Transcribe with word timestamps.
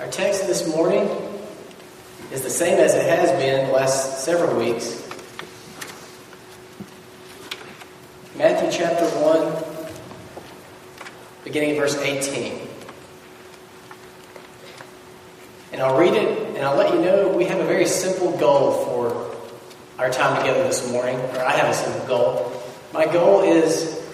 Our 0.00 0.08
text 0.08 0.48
this 0.48 0.68
morning 0.74 1.08
is 2.32 2.42
the 2.42 2.50
same 2.50 2.80
as 2.80 2.94
it 2.94 3.06
has 3.06 3.30
been 3.40 3.68
the 3.68 3.72
last 3.72 4.24
several 4.24 4.58
weeks. 4.58 5.00
Matthew 8.36 8.72
chapter 8.72 9.04
1, 9.04 9.54
beginning 11.44 11.70
at 11.70 11.76
verse 11.76 11.96
18. 11.96 12.66
And 15.70 15.80
I'll 15.80 15.96
read 15.96 16.14
it 16.14 16.56
and 16.56 16.66
I'll 16.66 16.76
let 16.76 16.92
you 16.92 17.00
know 17.00 17.28
we 17.28 17.44
have 17.44 17.60
a 17.60 17.64
very 17.64 17.86
simple 17.86 18.36
goal 18.36 18.72
for 18.86 19.36
our 20.00 20.10
time 20.10 20.40
together 20.40 20.64
this 20.64 20.90
morning, 20.90 21.20
or 21.20 21.44
I 21.44 21.52
have 21.52 21.68
a 21.68 21.74
simple 21.74 22.04
goal. 22.08 22.52
My 22.92 23.06
goal 23.06 23.42
is, 23.42 24.04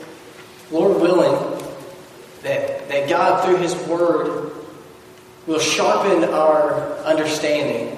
Lord 0.70 1.00
willing, 1.00 1.64
that, 2.42 2.86
that 2.90 3.08
God, 3.08 3.46
through 3.46 3.56
His 3.56 3.74
Word, 3.86 4.49
will 5.46 5.58
sharpen 5.58 6.24
our 6.24 6.96
understanding 6.98 7.96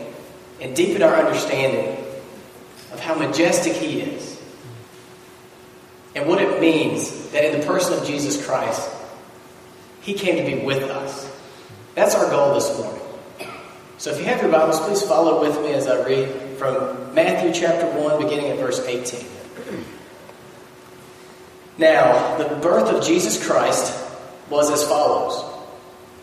and 0.61 0.77
deepen 0.77 1.03
our 1.03 1.17
understanding 1.17 1.97
of 2.93 3.01
how 3.01 3.15
majestic 3.15 3.73
He 3.73 4.01
is 4.01 4.41
and 6.15 6.29
what 6.29 6.41
it 6.41 6.61
means 6.61 7.31
that 7.31 7.45
in 7.45 7.61
the 7.61 7.67
person 7.67 7.99
of 7.99 8.07
Jesus 8.07 8.45
Christ, 8.47 8.91
He 10.03 10.15
came 10.15 10.37
to 10.37 10.45
be 10.45 10.65
with 10.65 10.83
us. 10.85 11.31
That's 11.95 12.15
our 12.15 12.29
goal 12.31 12.55
this 12.55 12.79
morning. 12.79 13.03
So 13.99 14.11
if 14.11 14.19
you 14.19 14.25
have 14.25 14.43
your 14.43 14.51
Bibles, 14.51 14.81
please 14.81 15.03
follow 15.03 15.41
with 15.41 15.61
me 15.63 15.73
as 15.75 15.87
I 15.87 16.05
read 16.05 16.29
from 16.59 17.15
Matthew 17.15 17.53
chapter 17.53 17.87
1, 17.87 18.23
beginning 18.23 18.51
at 18.51 18.59
verse 18.59 18.81
18. 18.81 19.27
Now, 21.79 22.37
the 22.37 22.57
birth 22.57 22.93
of 22.93 23.05
Jesus 23.05 23.45
Christ 23.47 23.99
was 24.51 24.71
as 24.71 24.87
follows. 24.87 25.52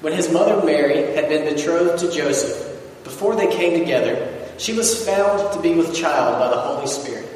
When 0.01 0.13
his 0.13 0.31
mother 0.31 0.65
Mary 0.65 1.13
had 1.15 1.27
been 1.27 1.53
betrothed 1.53 1.99
to 1.99 2.11
Joseph, 2.11 2.65
before 3.03 3.35
they 3.35 3.47
came 3.47 3.77
together, 3.77 4.33
she 4.57 4.73
was 4.73 5.05
found 5.05 5.53
to 5.53 5.61
be 5.61 5.75
with 5.75 5.95
child 5.95 6.39
by 6.39 6.49
the 6.49 6.61
Holy 6.61 6.87
Spirit. 6.87 7.27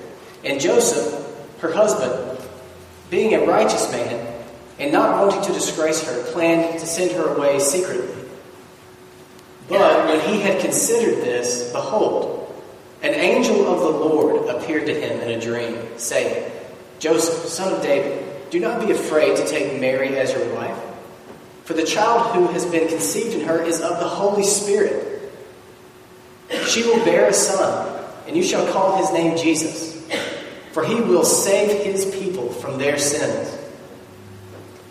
And 0.43 0.59
Joseph, 0.59 1.59
her 1.59 1.71
husband, 1.71 2.39
being 3.09 3.33
a 3.33 3.45
righteous 3.45 3.91
man, 3.91 4.27
and 4.79 4.91
not 4.91 5.25
wanting 5.25 5.41
to 5.43 5.53
disgrace 5.53 6.03
her, 6.03 6.23
planned 6.31 6.79
to 6.79 6.85
send 6.85 7.11
her 7.11 7.35
away 7.35 7.59
secretly. 7.59 8.23
But 9.67 10.07
when 10.07 10.19
he 10.21 10.41
had 10.41 10.61
considered 10.61 11.23
this, 11.23 11.71
behold, 11.71 12.39
an 13.01 13.13
angel 13.13 13.67
of 13.67 13.79
the 13.79 13.89
Lord 13.89 14.49
appeared 14.49 14.85
to 14.87 14.93
him 14.93 15.19
in 15.21 15.37
a 15.37 15.41
dream, 15.41 15.77
saying, 15.97 16.51
Joseph, 16.99 17.49
son 17.49 17.73
of 17.73 17.81
David, 17.81 18.49
do 18.49 18.59
not 18.59 18.85
be 18.85 18.91
afraid 18.91 19.35
to 19.37 19.47
take 19.47 19.79
Mary 19.79 20.17
as 20.17 20.31
your 20.31 20.53
wife, 20.55 20.77
for 21.63 21.73
the 21.73 21.83
child 21.83 22.35
who 22.35 22.47
has 22.53 22.65
been 22.65 22.87
conceived 22.87 23.35
in 23.35 23.47
her 23.47 23.61
is 23.61 23.81
of 23.81 23.99
the 23.99 24.07
Holy 24.07 24.43
Spirit. 24.43 25.31
She 26.67 26.83
will 26.83 27.03
bear 27.05 27.27
a 27.27 27.33
son, 27.33 28.03
and 28.27 28.35
you 28.35 28.43
shall 28.43 28.71
call 28.71 28.97
his 28.97 29.11
name 29.11 29.37
Jesus, 29.37 30.05
for 30.71 30.83
he 30.83 30.95
will 30.95 31.23
save 31.23 31.83
his 31.83 32.05
people 32.15 32.49
from 32.49 32.77
their 32.77 32.97
sins. 32.97 33.57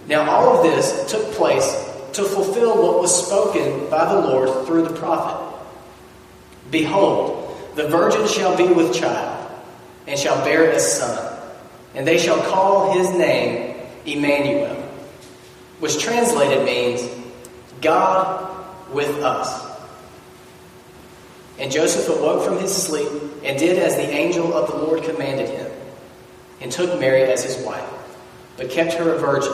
Now, 0.09 0.29
all 0.31 0.57
of 0.57 0.63
this 0.65 1.11
took 1.11 1.33
place 1.33 1.65
to 2.15 2.25
fulfill 2.25 2.83
what 2.83 3.01
was 3.01 3.27
spoken 3.27 3.89
by 3.89 4.13
the 4.13 4.21
Lord 4.21 4.67
through 4.67 4.83
the 4.83 4.95
prophet. 4.95 5.57
Behold, 6.71 7.57
the 7.77 7.89
virgin 7.89 8.27
shall 8.27 8.57
be 8.57 8.67
with 8.67 8.95
child, 8.95 9.51
and 10.07 10.19
shall 10.19 10.43
bear 10.45 10.71
a 10.71 10.81
son 10.81 11.33
and 11.95 12.07
they 12.07 12.19
shall 12.19 12.41
call 12.51 12.93
his 12.93 13.11
name 13.11 13.77
Emmanuel, 14.07 14.82
which 15.83 15.99
translated 15.99 16.65
means 16.65 17.03
God 17.81 18.65
with 18.93 19.11
us. 19.21 19.69
And 21.59 21.73
Joseph 21.73 22.09
awoke 22.09 22.47
from 22.47 22.61
his 22.61 22.73
sleep 22.73 23.11
and 23.43 23.59
did 23.59 23.81
as 23.81 23.97
the 23.97 24.09
angel 24.09 24.55
of 24.55 24.71
the 24.71 24.77
Lord 24.77 25.03
commanded 25.03 25.49
him, 25.49 25.69
and 26.61 26.71
took 26.71 27.01
Mary 27.01 27.25
as 27.25 27.43
his 27.43 27.57
wife, 27.67 27.85
but 28.57 28.71
kept 28.71 28.93
her 28.93 29.13
a 29.13 29.19
virgin 29.19 29.53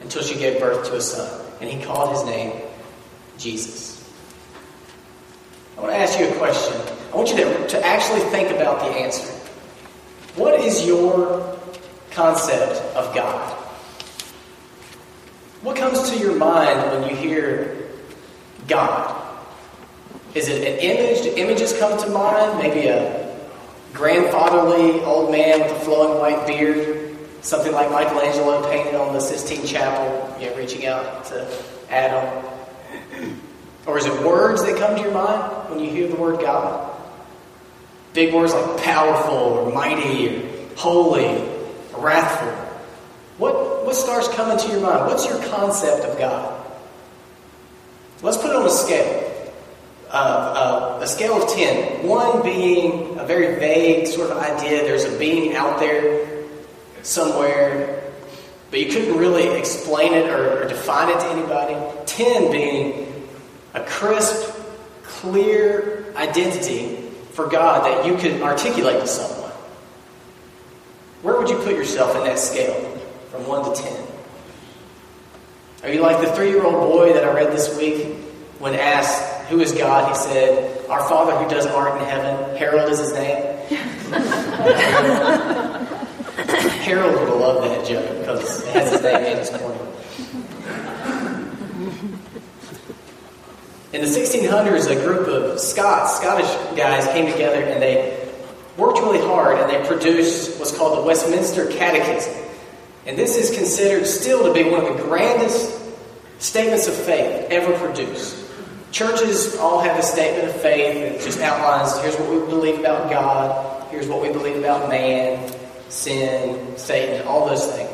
until 0.00 0.22
she 0.22 0.38
gave 0.38 0.58
birth 0.60 0.88
to 0.88 0.96
a 0.96 1.00
son, 1.02 1.44
and 1.60 1.68
he 1.68 1.84
called 1.84 2.16
his 2.16 2.24
name 2.24 2.62
Jesus. 3.36 4.10
I 5.76 5.82
want 5.82 5.92
to 5.92 5.98
ask 5.98 6.18
you 6.18 6.26
a 6.26 6.36
question. 6.36 6.80
I 7.12 7.16
want 7.16 7.28
you 7.28 7.36
to, 7.36 7.68
to 7.68 7.86
actually 7.86 8.20
think 8.30 8.50
about 8.50 8.80
the 8.80 8.98
answer. 8.98 9.30
What 10.36 10.58
is 10.58 10.86
your 10.86 11.54
concept 12.12 12.80
of 12.96 13.14
God? 13.14 13.59
What 15.62 15.76
comes 15.76 16.08
to 16.10 16.18
your 16.18 16.36
mind 16.36 16.90
when 16.90 17.10
you 17.10 17.14
hear 17.14 17.76
God? 18.66 19.16
Is 20.34 20.48
it 20.48 20.66
an 20.66 20.78
image? 20.78 21.22
Do 21.22 21.34
images 21.36 21.78
come 21.78 22.00
to 22.00 22.08
mind? 22.08 22.58
Maybe 22.58 22.88
a 22.88 23.36
grandfatherly 23.92 25.02
old 25.02 25.30
man 25.30 25.60
with 25.60 25.72
a 25.72 25.80
flowing 25.80 26.18
white 26.18 26.46
beard, 26.46 27.14
something 27.42 27.72
like 27.72 27.90
Michelangelo 27.90 28.70
painted 28.70 28.94
on 28.94 29.12
the 29.12 29.20
Sistine 29.20 29.66
Chapel, 29.66 30.40
you 30.40 30.48
know, 30.48 30.56
reaching 30.56 30.86
out 30.86 31.26
to 31.26 31.62
Adam. 31.90 32.44
Or 33.86 33.98
is 33.98 34.06
it 34.06 34.22
words 34.22 34.64
that 34.64 34.78
come 34.78 34.96
to 34.96 35.02
your 35.02 35.12
mind 35.12 35.68
when 35.68 35.80
you 35.80 35.90
hear 35.90 36.08
the 36.08 36.16
word 36.16 36.40
God? 36.40 36.90
Big 38.14 38.32
words 38.32 38.54
like 38.54 38.82
powerful 38.82 39.34
or 39.34 39.72
mighty 39.72 40.38
or 40.38 40.76
holy 40.76 41.26
or 41.92 42.04
wrathful. 42.04 42.59
What, 43.40 43.86
what 43.86 43.96
starts 43.96 44.28
coming 44.28 44.58
to 44.58 44.68
your 44.68 44.82
mind? 44.82 45.06
What's 45.06 45.26
your 45.26 45.42
concept 45.46 46.04
of 46.04 46.18
God? 46.18 46.62
Let's 48.20 48.36
put 48.36 48.50
it 48.50 48.56
on 48.56 48.66
a 48.66 48.70
scale. 48.70 49.48
Uh, 50.10 50.98
uh, 51.00 51.02
a 51.02 51.06
scale 51.06 51.42
of 51.42 51.48
10. 51.48 52.06
One 52.06 52.42
being 52.42 53.18
a 53.18 53.24
very 53.24 53.58
vague 53.58 54.06
sort 54.08 54.30
of 54.30 54.36
idea. 54.36 54.82
There's 54.82 55.04
a 55.04 55.18
being 55.18 55.56
out 55.56 55.80
there 55.80 56.44
somewhere, 57.00 58.12
but 58.70 58.78
you 58.78 58.92
couldn't 58.92 59.16
really 59.16 59.58
explain 59.58 60.12
it 60.12 60.28
or, 60.28 60.62
or 60.62 60.68
define 60.68 61.08
it 61.08 61.20
to 61.20 61.26
anybody. 61.28 61.76
10 62.04 62.52
being 62.52 63.26
a 63.72 63.80
crisp, 63.84 64.54
clear 65.02 66.12
identity 66.14 66.96
for 67.32 67.46
God 67.46 67.86
that 67.86 68.04
you 68.04 68.18
could 68.18 68.42
articulate 68.42 69.00
to 69.00 69.06
someone. 69.06 69.50
Where 71.22 71.38
would 71.38 71.48
you 71.48 71.56
put 71.56 71.72
yourself 71.72 72.14
in 72.16 72.24
that 72.24 72.38
scale 72.38 72.89
from 73.30 73.46
1 73.46 73.74
to 73.74 73.82
10? 73.82 74.06
Are 75.82 75.88
you 75.88 76.02
like 76.02 76.20
the 76.20 76.32
three 76.32 76.50
year 76.50 76.62
old 76.62 76.74
boy 76.74 77.14
that 77.14 77.24
I 77.24 77.32
read 77.32 77.52
this 77.52 77.76
week 77.78 78.16
when 78.58 78.74
asked, 78.74 79.48
Who 79.48 79.60
is 79.60 79.72
God? 79.72 80.08
He 80.10 80.14
said, 80.14 80.86
Our 80.90 81.08
Father 81.08 81.36
who 81.36 81.48
does 81.48 81.64
art 81.66 82.00
in 82.00 82.06
heaven. 82.06 82.56
Harold 82.56 82.90
is 82.90 82.98
his 82.98 83.14
name. 83.14 83.56
Harold 86.80 87.12
would 87.12 87.28
have 87.28 87.38
loved 87.38 87.70
that 87.70 87.86
joke 87.86 88.18
because 88.18 88.62
it 88.62 88.68
has 88.74 88.92
his 88.92 89.02
name 89.02 89.24
in 89.24 89.38
his 89.38 89.50
corner. 89.50 89.86
In 93.92 94.02
the 94.02 94.06
1600s, 94.06 94.90
a 94.90 94.94
group 95.04 95.26
of 95.28 95.58
Scots, 95.58 96.18
Scottish 96.18 96.76
guys 96.76 97.06
came 97.08 97.30
together 97.30 97.62
and 97.62 97.80
they 97.82 98.28
worked 98.76 98.98
really 98.98 99.20
hard 99.20 99.58
and 99.58 99.70
they 99.70 99.86
produced 99.88 100.58
what's 100.58 100.76
called 100.76 100.98
the 100.98 101.02
Westminster 101.02 101.66
Catechism. 101.66 102.49
And 103.06 103.16
this 103.16 103.36
is 103.36 103.56
considered 103.56 104.06
still 104.06 104.44
to 104.44 104.52
be 104.52 104.68
one 104.68 104.84
of 104.84 104.96
the 104.96 105.02
grandest 105.02 105.80
statements 106.38 106.86
of 106.86 106.94
faith 106.94 107.46
ever 107.50 107.76
produced. 107.78 108.36
Churches 108.92 109.56
all 109.56 109.80
have 109.80 109.98
a 109.98 110.02
statement 110.02 110.48
of 110.48 110.60
faith 110.60 111.12
that 111.12 111.24
just 111.24 111.40
outlines 111.40 111.96
here's 112.00 112.16
what 112.16 112.30
we 112.30 112.38
believe 112.40 112.80
about 112.80 113.08
God, 113.08 113.88
here's 113.90 114.08
what 114.08 114.20
we 114.20 114.32
believe 114.32 114.56
about 114.56 114.88
man, 114.88 115.52
sin, 115.88 116.76
Satan, 116.76 117.26
all 117.26 117.46
those 117.46 117.66
things. 117.72 117.90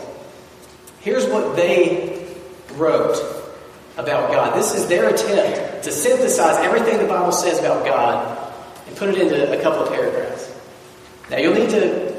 Here's 1.01 1.27
what 1.27 1.55
they 1.55 2.35
wrote 2.75 3.17
about 3.97 4.31
God. 4.31 4.57
This 4.57 4.75
is 4.75 4.89
their 4.89 5.09
attempt 5.09 5.85
to 5.85 5.93
synthesize 5.93 6.57
everything 6.65 6.99
the 6.99 7.07
Bible 7.07 7.33
says 7.33 7.59
about 7.59 7.85
God 7.85 8.55
and 8.87 8.97
put 8.97 9.09
it 9.11 9.19
into 9.19 9.59
a 9.59 9.63
couple 9.63 9.85
of 9.85 9.89
paragraphs. 9.91 10.53
Now, 11.31 11.39
you'll 11.39 11.55
need 11.55 11.71
to 11.71 12.16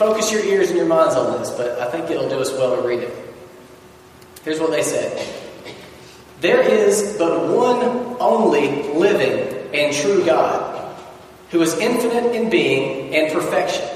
focus 0.00 0.32
your 0.32 0.42
ears 0.42 0.68
and 0.68 0.78
your 0.78 0.86
minds 0.86 1.14
on 1.14 1.38
this, 1.38 1.50
but 1.50 1.78
I 1.78 1.90
think 1.90 2.10
it'll 2.10 2.30
do 2.30 2.40
us 2.40 2.50
well 2.52 2.74
to 2.74 2.88
read 2.88 3.00
it. 3.00 3.14
Here's 4.44 4.58
what 4.58 4.70
they 4.70 4.82
said 4.82 5.28
There 6.40 6.62
is 6.62 7.16
but 7.18 7.54
one 7.54 8.16
only 8.18 8.94
living 8.94 9.74
and 9.74 9.94
true 9.94 10.24
God, 10.24 10.96
who 11.50 11.60
is 11.60 11.76
infinite 11.76 12.34
in 12.34 12.48
being 12.48 13.14
and 13.14 13.30
perfection, 13.30 13.86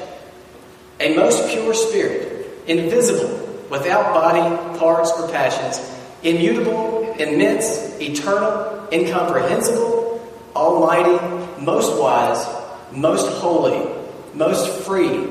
a 1.00 1.16
most 1.16 1.48
pure 1.48 1.72
spirit, 1.72 2.48
invisible, 2.66 3.40
without 3.70 4.12
body, 4.12 4.78
parts, 4.78 5.10
or 5.12 5.30
passions, 5.30 5.80
immutable, 6.22 7.14
immense, 7.18 7.98
eternal, 7.98 8.86
incomprehensible, 8.92 10.20
almighty, 10.54 11.64
most 11.64 11.98
wise, 11.98 12.46
most 12.92 13.26
holy 13.40 13.94
most 14.34 14.84
free, 14.84 15.28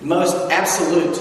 most 0.00 0.34
absolute, 0.50 1.20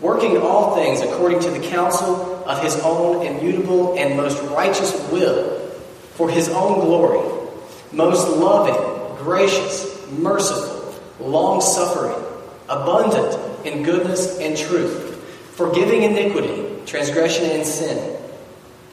working 0.00 0.38
all 0.38 0.74
things 0.74 1.00
according 1.00 1.40
to 1.40 1.50
the 1.50 1.66
counsel 1.68 2.44
of 2.46 2.62
his 2.62 2.76
own 2.80 3.26
immutable 3.26 3.96
and 3.98 4.16
most 4.16 4.40
righteous 4.50 4.92
will, 5.10 5.58
for 6.14 6.30
his 6.30 6.48
own 6.48 6.80
glory, 6.80 7.48
most 7.92 8.28
loving, 8.36 9.24
gracious, 9.24 10.06
merciful, 10.12 10.94
long 11.20 11.60
suffering, 11.60 12.16
abundant 12.68 13.66
in 13.66 13.82
goodness 13.82 14.38
and 14.38 14.56
truth, 14.56 15.14
forgiving 15.54 16.02
iniquity, 16.02 16.66
transgression, 16.86 17.44
and 17.50 17.66
sin, 17.66 18.16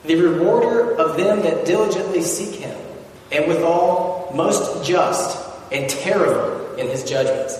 the 0.05 0.15
rewarder 0.15 0.95
of 0.97 1.17
them 1.17 1.41
that 1.41 1.65
diligently 1.65 2.21
seek 2.21 2.55
him, 2.55 2.77
and 3.31 3.47
withal 3.47 4.31
most 4.35 4.85
just 4.85 5.39
and 5.71 5.89
terrible 5.89 6.75
in 6.75 6.87
his 6.87 7.03
judgments, 7.03 7.57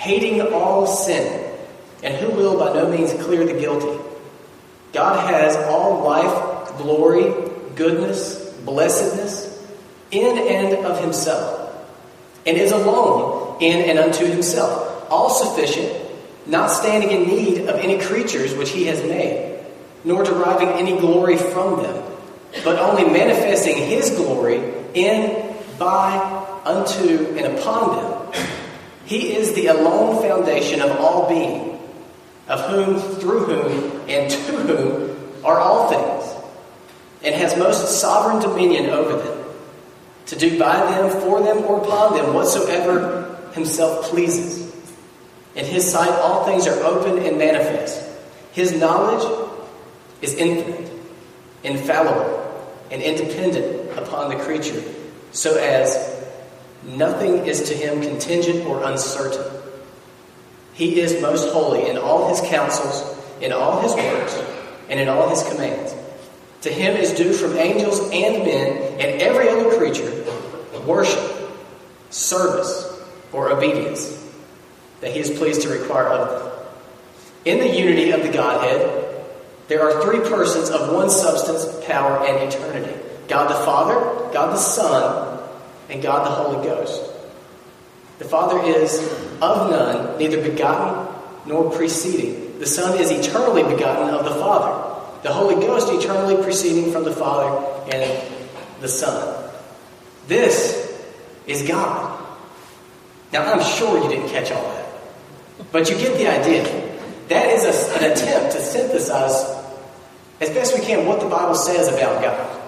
hating 0.00 0.40
all 0.40 0.86
sin, 0.86 1.52
and 2.02 2.16
who 2.16 2.30
will 2.30 2.58
by 2.58 2.72
no 2.72 2.90
means 2.90 3.12
clear 3.22 3.44
the 3.44 3.52
guilty. 3.52 4.02
God 4.94 5.28
has 5.28 5.54
all 5.68 6.02
life, 6.02 6.78
glory, 6.78 7.50
goodness, 7.76 8.50
blessedness 8.64 9.46
in 10.10 10.38
and 10.38 10.86
of 10.86 10.98
himself, 11.00 11.86
and 12.46 12.56
is 12.56 12.72
alone 12.72 13.58
in 13.60 13.90
and 13.90 13.98
unto 13.98 14.24
himself, 14.24 15.06
all 15.10 15.28
sufficient, 15.28 15.92
not 16.46 16.68
standing 16.68 17.10
in 17.10 17.28
need 17.28 17.68
of 17.68 17.76
any 17.76 18.00
creatures 18.00 18.54
which 18.54 18.70
he 18.70 18.86
has 18.86 19.02
made, 19.02 19.60
nor 20.02 20.24
deriving 20.24 20.68
any 20.68 20.98
glory 20.98 21.36
from 21.36 21.82
them, 21.82 22.02
but 22.64 22.78
only 22.78 23.04
manifesting 23.04 23.76
his 23.76 24.08
glory 24.10 24.62
in, 24.94 25.54
by, 25.78 26.16
unto, 26.64 27.36
and 27.36 27.58
upon 27.58 27.96
them. 27.96 28.19
He 29.10 29.34
is 29.34 29.54
the 29.54 29.66
alone 29.66 30.22
foundation 30.22 30.80
of 30.80 30.92
all 30.92 31.28
being, 31.28 31.80
of 32.46 32.60
whom, 32.70 33.00
through 33.18 33.44
whom, 33.44 34.08
and 34.08 34.30
to 34.30 34.36
whom 34.36 35.44
are 35.44 35.58
all 35.58 35.88
things 35.88 36.44
and 37.24 37.34
has 37.34 37.58
most 37.58 38.00
sovereign 38.00 38.40
dominion 38.40 38.86
over 38.90 39.16
them, 39.20 39.44
to 40.26 40.36
do 40.36 40.56
by 40.60 40.76
them, 40.92 41.10
for 41.22 41.42
them, 41.42 41.58
or 41.64 41.82
upon 41.82 42.14
them 42.14 42.34
whatsoever 42.34 43.36
himself 43.52 44.04
pleases. 44.04 44.72
In 45.56 45.64
his 45.64 45.90
sight, 45.90 46.10
all 46.10 46.46
things 46.46 46.68
are 46.68 46.80
open 46.84 47.18
and 47.18 47.36
manifest. 47.36 48.08
His 48.52 48.78
knowledge 48.78 49.50
is 50.22 50.34
infinite, 50.34 50.88
infallible, 51.64 52.46
and 52.92 53.02
independent 53.02 53.98
upon 53.98 54.30
the 54.30 54.36
creature, 54.44 54.84
so 55.32 55.56
as 55.56 56.19
nothing 56.84 57.46
is 57.46 57.68
to 57.68 57.74
him 57.74 58.00
contingent 58.00 58.66
or 58.66 58.84
uncertain. 58.84 59.44
He 60.74 61.00
is 61.00 61.20
most 61.20 61.52
holy 61.52 61.88
in 61.88 61.96
all 61.98 62.28
his 62.28 62.40
counsels, 62.48 63.18
in 63.40 63.52
all 63.52 63.80
his 63.80 63.94
works, 63.94 64.42
and 64.88 64.98
in 64.98 65.08
all 65.08 65.28
his 65.28 65.42
commands. 65.50 65.94
To 66.62 66.70
him 66.70 66.96
is 66.96 67.12
due 67.12 67.32
from 67.32 67.56
angels 67.56 68.00
and 68.12 68.44
men 68.44 69.00
and 69.00 69.22
every 69.22 69.48
other 69.48 69.76
creature 69.78 70.20
worship, 70.86 71.50
service, 72.10 73.00
or 73.32 73.50
obedience 73.50 74.16
that 75.00 75.12
he 75.12 75.20
is 75.20 75.30
pleased 75.30 75.62
to 75.62 75.68
require 75.68 76.08
of 76.08 76.28
them. 76.28 76.66
In 77.44 77.58
the 77.58 77.78
unity 77.78 78.10
of 78.10 78.22
the 78.22 78.28
Godhead, 78.28 79.24
there 79.68 79.82
are 79.82 80.02
three 80.02 80.18
persons 80.28 80.68
of 80.68 80.92
one 80.92 81.08
substance, 81.08 81.64
power, 81.86 82.26
and 82.26 82.52
eternity 82.52 82.94
God 83.28 83.48
the 83.48 83.64
Father, 83.64 83.94
God 84.32 84.52
the 84.52 84.56
Son, 84.56 85.29
and 85.90 86.02
God 86.02 86.26
the 86.26 86.30
Holy 86.30 86.66
Ghost. 86.66 87.02
The 88.18 88.24
Father 88.24 88.62
is 88.62 89.00
of 89.40 89.70
none, 89.70 90.18
neither 90.18 90.42
begotten 90.42 91.14
nor 91.46 91.70
proceeding. 91.70 92.58
The 92.58 92.66
Son 92.66 92.98
is 93.00 93.10
eternally 93.10 93.62
begotten 93.62 94.10
of 94.14 94.24
the 94.24 94.34
Father 94.34 94.90
the 95.22 95.32
Holy 95.32 95.54
Ghost 95.56 95.92
eternally 95.92 96.42
proceeding 96.42 96.92
from 96.92 97.04
the 97.04 97.12
Father 97.12 97.92
and 97.92 98.22
the 98.80 98.88
Son. 98.88 99.50
This 100.28 100.98
is 101.46 101.62
God. 101.68 102.18
Now, 103.32 103.52
I'm 103.52 103.62
sure 103.62 104.02
you 104.02 104.08
didn't 104.08 104.30
catch 104.30 104.50
all 104.50 104.62
that, 104.62 104.86
but 105.72 105.90
you 105.90 105.96
get 105.96 106.16
the 106.16 106.26
idea. 106.26 106.64
That 107.28 107.50
is 107.50 107.64
a, 107.64 107.98
an 107.98 108.12
attempt 108.12 108.52
to 108.52 108.62
synthesize 108.62 109.56
as 110.40 110.50
best 110.50 110.76
we 110.76 110.84
can 110.84 111.06
what 111.06 111.20
the 111.20 111.28
Bible 111.28 111.54
says 111.54 111.88
about 111.88 112.22
God. 112.22 112.60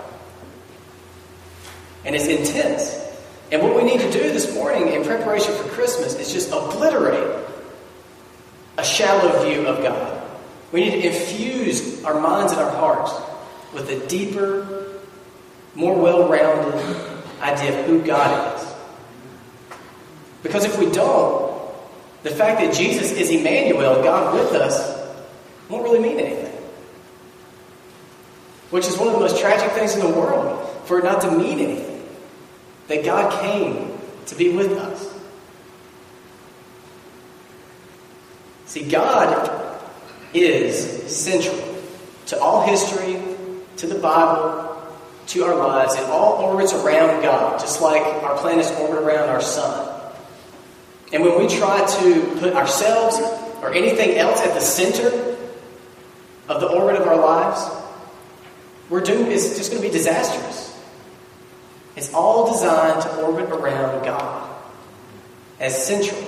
And 2.04 2.14
it's 2.14 2.26
intense. 2.26 3.01
And 3.52 3.60
what 3.62 3.76
we 3.76 3.82
need 3.82 4.00
to 4.00 4.10
do 4.10 4.19
this 4.19 4.54
morning 4.54 4.88
in 4.88 5.04
preparation 5.04 5.54
for 5.54 5.69
Christmas 5.69 6.14
is 6.14 6.32
just 6.32 6.50
obliterate 6.50 7.37
a 8.78 8.82
shallow 8.82 9.44
view 9.44 9.66
of 9.66 9.82
God. 9.82 10.22
We 10.72 10.81
need 10.81 11.02
to 11.02 11.06
infuse 11.06 12.02
our 12.02 12.19
minds 12.19 12.52
and 12.52 12.62
our 12.62 12.70
hearts 12.70 13.12
with 13.75 13.90
a 13.90 14.08
deeper, 14.08 15.00
more 15.75 15.94
well 15.94 16.31
rounded 16.31 16.75
idea 17.43 17.78
of 17.78 17.87
who 17.87 18.00
God 18.02 18.56
is. 18.56 18.75
Because 20.43 20.64
if 20.64 20.78
we 20.78 20.90
don't, 20.90 21.52
the 22.22 22.31
fact 22.31 22.58
that 22.60 22.72
Jesus 22.72 23.12
is 23.12 23.28
Emmanuel, 23.28 24.02
God 24.02 24.32
with 24.32 24.55
us, 24.55 24.98
won't 25.69 25.84
really 25.84 25.98
mean 25.98 26.19
anything. 26.19 26.52
Which 28.70 28.87
is 28.87 28.96
one 28.96 29.08
of 29.08 29.12
the 29.12 29.20
most 29.20 29.38
tragic 29.38 29.70
things 29.72 29.94
in 29.94 30.00
the 30.00 30.19
world, 30.19 30.87
for 30.87 30.98
it 30.98 31.05
not 31.05 31.20
to 31.20 31.31
mean 31.31 31.58
anything. 31.58 31.81
That 32.88 33.05
God 33.05 33.40
came 33.40 33.99
to 34.26 34.34
be 34.34 34.50
with 34.50 34.73
us. 34.73 35.12
See, 38.67 38.88
God 38.88 39.81
is 40.34 41.14
central 41.14 41.58
to 42.26 42.40
all 42.40 42.67
history, 42.67 43.20
to 43.76 43.87
the 43.87 43.99
Bible, 43.99 44.82
to 45.26 45.44
our 45.44 45.55
lives. 45.55 45.94
It 45.94 46.05
all 46.05 46.43
orbits 46.43 46.73
around 46.73 47.23
God, 47.23 47.61
just 47.61 47.82
like 47.82 48.02
our 48.02 48.37
planets 48.38 48.70
orbit 48.73 49.02
around 49.02 49.29
our 49.29 49.43
sun. 49.43 49.88
And 51.12 51.23
when 51.23 51.38
we 51.38 51.49
try 51.49 51.84
to 52.00 52.37
put 52.38 52.55
ourselves 52.55 53.19
or 53.61 53.75
anything 53.75 54.17
else 54.17 54.40
at 54.40 54.55
the 54.55 54.61
center 54.61 55.37
of 56.49 56.61
the 56.61 56.69
orbit 56.69 57.00
of 57.00 57.06
our 57.06 57.19
lives, 57.19 57.70
we're 58.88 59.02
doomed. 59.02 59.31
It's 59.31 59.56
just 59.56 59.70
going 59.70 59.82
to 59.82 59.88
be 59.88 59.93
disastrous. 59.93 60.71
It's 61.96 62.12
all 62.14 62.50
designed 62.50 63.02
to 63.02 63.22
orbit 63.22 63.50
around 63.50 64.04
God 64.04 64.50
as 65.60 65.86
central. 65.86 66.20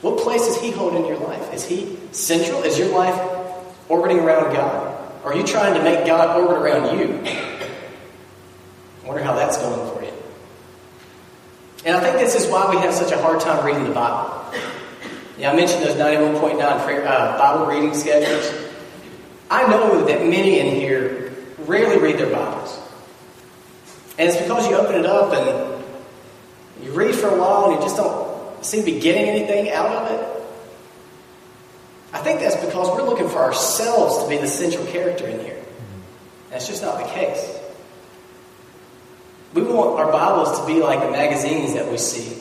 What 0.00 0.18
place 0.18 0.46
does 0.46 0.60
He 0.60 0.70
hold 0.70 0.94
in 0.94 1.06
your 1.06 1.18
life? 1.18 1.52
Is 1.52 1.64
He 1.64 1.98
central? 2.12 2.62
Is 2.62 2.78
your 2.78 2.88
life 2.88 3.20
orbiting 3.88 4.20
around 4.20 4.54
God? 4.54 4.94
Or 5.24 5.32
are 5.32 5.36
you 5.36 5.44
trying 5.44 5.74
to 5.74 5.82
make 5.82 6.06
God 6.06 6.40
orbit 6.40 6.58
around 6.58 6.98
you? 6.98 7.20
I 9.02 9.06
wonder 9.06 9.22
how 9.22 9.34
that's 9.34 9.58
going 9.58 9.94
for 9.94 10.04
you. 10.04 10.12
And 11.84 11.96
I 11.96 12.00
think 12.00 12.18
this 12.18 12.34
is 12.34 12.50
why 12.50 12.70
we 12.70 12.76
have 12.78 12.94
such 12.94 13.12
a 13.12 13.20
hard 13.20 13.40
time 13.40 13.64
reading 13.64 13.84
the 13.84 13.94
Bible. 13.94 14.34
Yeah, 15.36 15.52
I 15.52 15.56
mentioned 15.56 15.82
those 15.84 15.96
91.9 15.96 16.60
uh, 16.60 17.38
Bible 17.38 17.66
reading 17.66 17.94
schedules. 17.94 18.52
I 19.50 19.66
know 19.68 20.04
that 20.04 20.26
many 20.26 20.58
in 20.60 20.74
here 20.74 21.32
rarely 21.58 21.98
read 21.98 22.18
their 22.18 22.30
Bibles. 22.30 22.78
And 24.18 24.28
it's 24.28 24.36
because 24.36 24.68
you 24.68 24.76
open 24.76 24.96
it 24.96 25.06
up 25.06 25.32
and 25.32 25.84
you 26.84 26.92
read 26.92 27.14
for 27.14 27.28
a 27.28 27.38
while 27.38 27.66
and 27.66 27.74
you 27.74 27.80
just 27.80 27.96
don't 27.96 28.64
seem 28.64 28.84
to 28.84 28.92
be 28.92 28.98
getting 29.00 29.28
anything 29.28 29.70
out 29.70 29.86
of 29.86 30.10
it? 30.10 30.38
I 32.12 32.18
think 32.18 32.40
that's 32.40 32.56
because 32.56 32.88
we're 32.88 33.06
looking 33.06 33.28
for 33.28 33.38
ourselves 33.38 34.24
to 34.24 34.28
be 34.28 34.38
the 34.38 34.48
central 34.48 34.84
character 34.86 35.26
in 35.26 35.40
here. 35.40 35.62
That's 36.50 36.66
just 36.66 36.82
not 36.82 36.98
the 36.98 37.08
case. 37.10 37.56
We 39.54 39.62
want 39.62 39.98
our 40.00 40.10
Bibles 40.10 40.60
to 40.60 40.66
be 40.66 40.80
like 40.80 41.00
the 41.00 41.10
magazines 41.10 41.74
that 41.74 41.90
we 41.90 41.96
see 41.98 42.36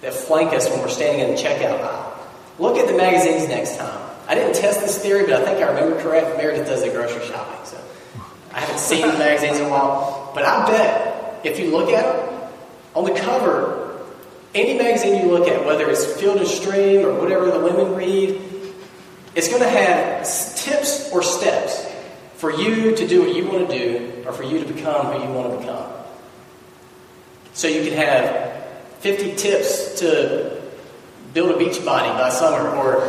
that 0.00 0.12
flank 0.12 0.52
us 0.52 0.68
when 0.68 0.80
we're 0.80 0.88
standing 0.88 1.28
in 1.28 1.34
the 1.34 1.40
checkout 1.40 1.80
aisle. 1.80 2.18
Look 2.58 2.76
at 2.76 2.88
the 2.88 2.96
magazines 2.96 3.48
next 3.48 3.76
time. 3.76 4.10
I 4.26 4.34
didn't 4.34 4.54
test 4.54 4.80
this 4.80 4.98
theory, 4.98 5.24
but 5.24 5.34
I 5.34 5.44
think 5.44 5.58
I 5.58 5.68
remember 5.68 6.00
correct. 6.02 6.36
Meredith 6.36 6.66
does 6.66 6.82
the 6.82 6.90
grocery 6.90 7.24
shopping, 7.26 7.64
so 7.64 7.78
I 8.52 8.60
haven't 8.60 8.78
seen 8.78 9.06
the 9.06 9.18
magazines 9.18 9.58
in 9.58 9.66
a 9.66 9.68
while. 9.68 10.21
But 10.34 10.44
I 10.44 10.66
bet 10.66 11.40
if 11.44 11.58
you 11.58 11.70
look 11.70 11.90
at 11.90 12.04
them, 12.04 12.50
on 12.94 13.04
the 13.04 13.18
cover 13.18 13.82
any 14.54 14.76
magazine 14.76 15.22
you 15.22 15.30
look 15.30 15.48
at, 15.48 15.64
whether 15.64 15.88
it's 15.88 16.04
Field 16.20 16.36
and 16.36 16.46
Stream 16.46 17.06
or 17.06 17.18
whatever 17.18 17.50
the 17.50 17.58
women 17.58 17.94
read, 17.94 18.40
it's 19.34 19.48
going 19.48 19.62
to 19.62 19.68
have 19.68 20.26
tips 20.56 21.10
or 21.10 21.22
steps 21.22 21.86
for 22.34 22.52
you 22.52 22.94
to 22.94 23.06
do 23.06 23.22
what 23.22 23.34
you 23.34 23.46
want 23.46 23.70
to 23.70 23.78
do 23.78 24.24
or 24.26 24.32
for 24.32 24.42
you 24.42 24.62
to 24.62 24.72
become 24.72 25.06
who 25.06 25.26
you 25.26 25.32
want 25.32 25.52
to 25.52 25.58
become. 25.58 25.90
So 27.54 27.68
you 27.68 27.88
can 27.88 27.96
have 27.98 28.66
50 29.00 29.36
tips 29.36 30.00
to 30.00 30.60
build 31.32 31.50
a 31.52 31.58
beach 31.58 31.82
body 31.84 32.08
by 32.10 32.28
summer 32.28 32.68
or 32.76 33.06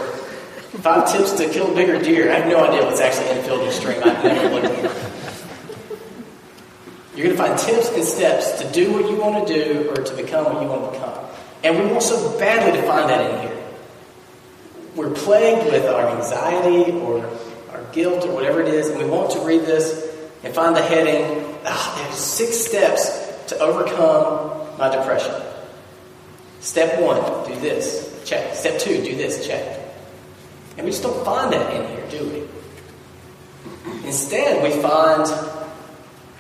five 0.82 1.12
tips 1.12 1.34
to 1.34 1.50
kill 1.50 1.74
bigger 1.76 2.02
deer. 2.02 2.32
I 2.32 2.40
have 2.40 2.48
no 2.50 2.64
idea 2.64 2.86
what's 2.86 3.02
actually 3.02 3.38
in 3.38 3.44
Field 3.44 3.62
and 3.62 3.72
Stream. 3.74 4.02
I've 4.04 4.24
never 4.24 4.50
looked 4.50 4.66
at 4.66 4.86
it. 4.86 5.23
You're 7.16 7.28
going 7.28 7.38
to 7.38 7.44
find 7.44 7.60
tips 7.60 7.90
and 7.90 8.04
steps 8.04 8.60
to 8.62 8.72
do 8.72 8.92
what 8.92 9.10
you 9.10 9.18
want 9.18 9.48
to 9.48 9.54
do 9.54 9.90
or 9.92 9.96
to 9.96 10.16
become 10.16 10.46
what 10.46 10.62
you 10.62 10.68
want 10.68 10.86
to 10.86 10.92
become. 10.92 11.26
And 11.64 11.78
we 11.78 11.86
want 11.86 12.04
so 12.04 12.38
badly 12.40 12.80
to 12.80 12.88
find 12.88 13.10
that 13.10 13.30
in 13.30 13.48
here. 13.48 13.64
We're 14.96 15.12
plagued 15.12 15.72
with 15.72 15.86
our 15.86 16.10
anxiety 16.18 16.92
or 16.92 17.26
our 17.72 17.84
guilt 17.92 18.26
or 18.26 18.34
whatever 18.34 18.62
it 18.62 18.68
is, 18.68 18.90
and 18.90 18.98
we 18.98 19.06
want 19.06 19.32
to 19.32 19.40
read 19.40 19.62
this 19.62 20.12
and 20.44 20.54
find 20.54 20.76
the 20.76 20.82
heading, 20.82 21.56
ah, 21.66 22.04
there's 22.04 22.20
six 22.20 22.58
steps 22.58 23.48
to 23.48 23.60
overcome 23.60 24.78
my 24.78 24.94
depression. 24.94 25.34
Step 26.60 27.00
one, 27.02 27.22
do 27.48 27.60
this. 27.60 28.22
Check. 28.26 28.56
Step 28.56 28.80
two, 28.80 29.04
do 29.04 29.16
this. 29.16 29.46
Check. 29.46 29.80
And 30.78 30.86
we 30.86 30.92
just 30.92 31.04
don't 31.04 31.24
find 31.26 31.54
that 31.54 31.74
in 31.74 31.88
here, 31.88 32.10
do 32.10 32.30
we? 32.30 34.08
Instead, 34.08 34.64
we 34.64 34.82
find, 34.82 35.26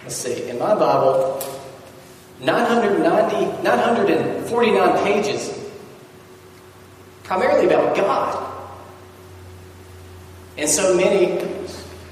let's 0.03 0.15
see, 0.15 0.49
in 0.49 0.59
my 0.59 0.75
Bible, 0.75 1.41
990, 2.39 3.63
949 3.63 5.03
pages, 5.03 5.71
primarily 7.23 7.65
about 7.65 7.95
God. 7.95 8.49
And 10.57 10.69
so 10.69 10.95
many 10.95 11.37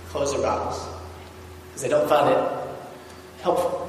close 0.09 0.33
their 0.33 0.41
Bibles 0.41 0.87
because 1.67 1.83
they 1.83 1.89
don't 1.89 2.09
find 2.09 2.29
it 2.29 2.51
helpful. 3.41 3.87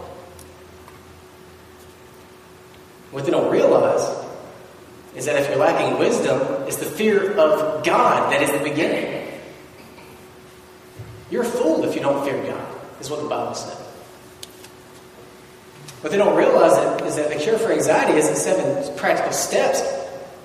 What 3.13 3.25
they 3.25 3.31
don't 3.31 3.51
realize 3.51 4.03
is 5.15 5.27
that 5.27 5.37
if 5.37 5.49
you're 5.49 5.59
lacking 5.59 5.99
wisdom, 5.99 6.41
it's 6.67 6.77
the 6.77 6.87
fear 6.87 7.33
of 7.33 7.85
God 7.85 8.33
that 8.33 8.43
is 8.43 8.51
the 8.51 8.69
beginning. 8.69 9.29
You're 11.31 11.43
a 11.43 11.47
fool 11.47 11.85
if 11.85 11.95
you 11.95 12.01
don't 12.01 12.25
fear 12.25 12.43
God, 12.45 12.77
is 13.01 13.11
what 13.11 13.23
the 13.23 13.29
Bible 13.29 13.55
says. 13.55 13.92
What 16.03 16.11
they 16.11 16.19
don't 16.19 16.37
realize 16.37 16.73
is 17.03 17.15
that 17.15 17.31
the 17.31 17.37
cure 17.37 17.57
for 17.59 17.71
anxiety 17.71 18.19
is 18.19 18.29
in 18.29 18.35
seven 18.35 18.97
practical 18.97 19.33
steps 19.33 19.81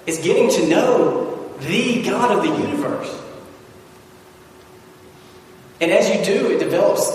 is 0.06 0.20
getting 0.20 0.52
to 0.52 0.68
know 0.68 1.52
the 1.62 2.04
God 2.04 2.38
of 2.38 2.44
the 2.44 2.68
universe. 2.68 3.24
And 5.82 5.92
as 5.92 6.16
you 6.16 6.24
do, 6.24 6.52
it 6.52 6.60
develops 6.60 7.10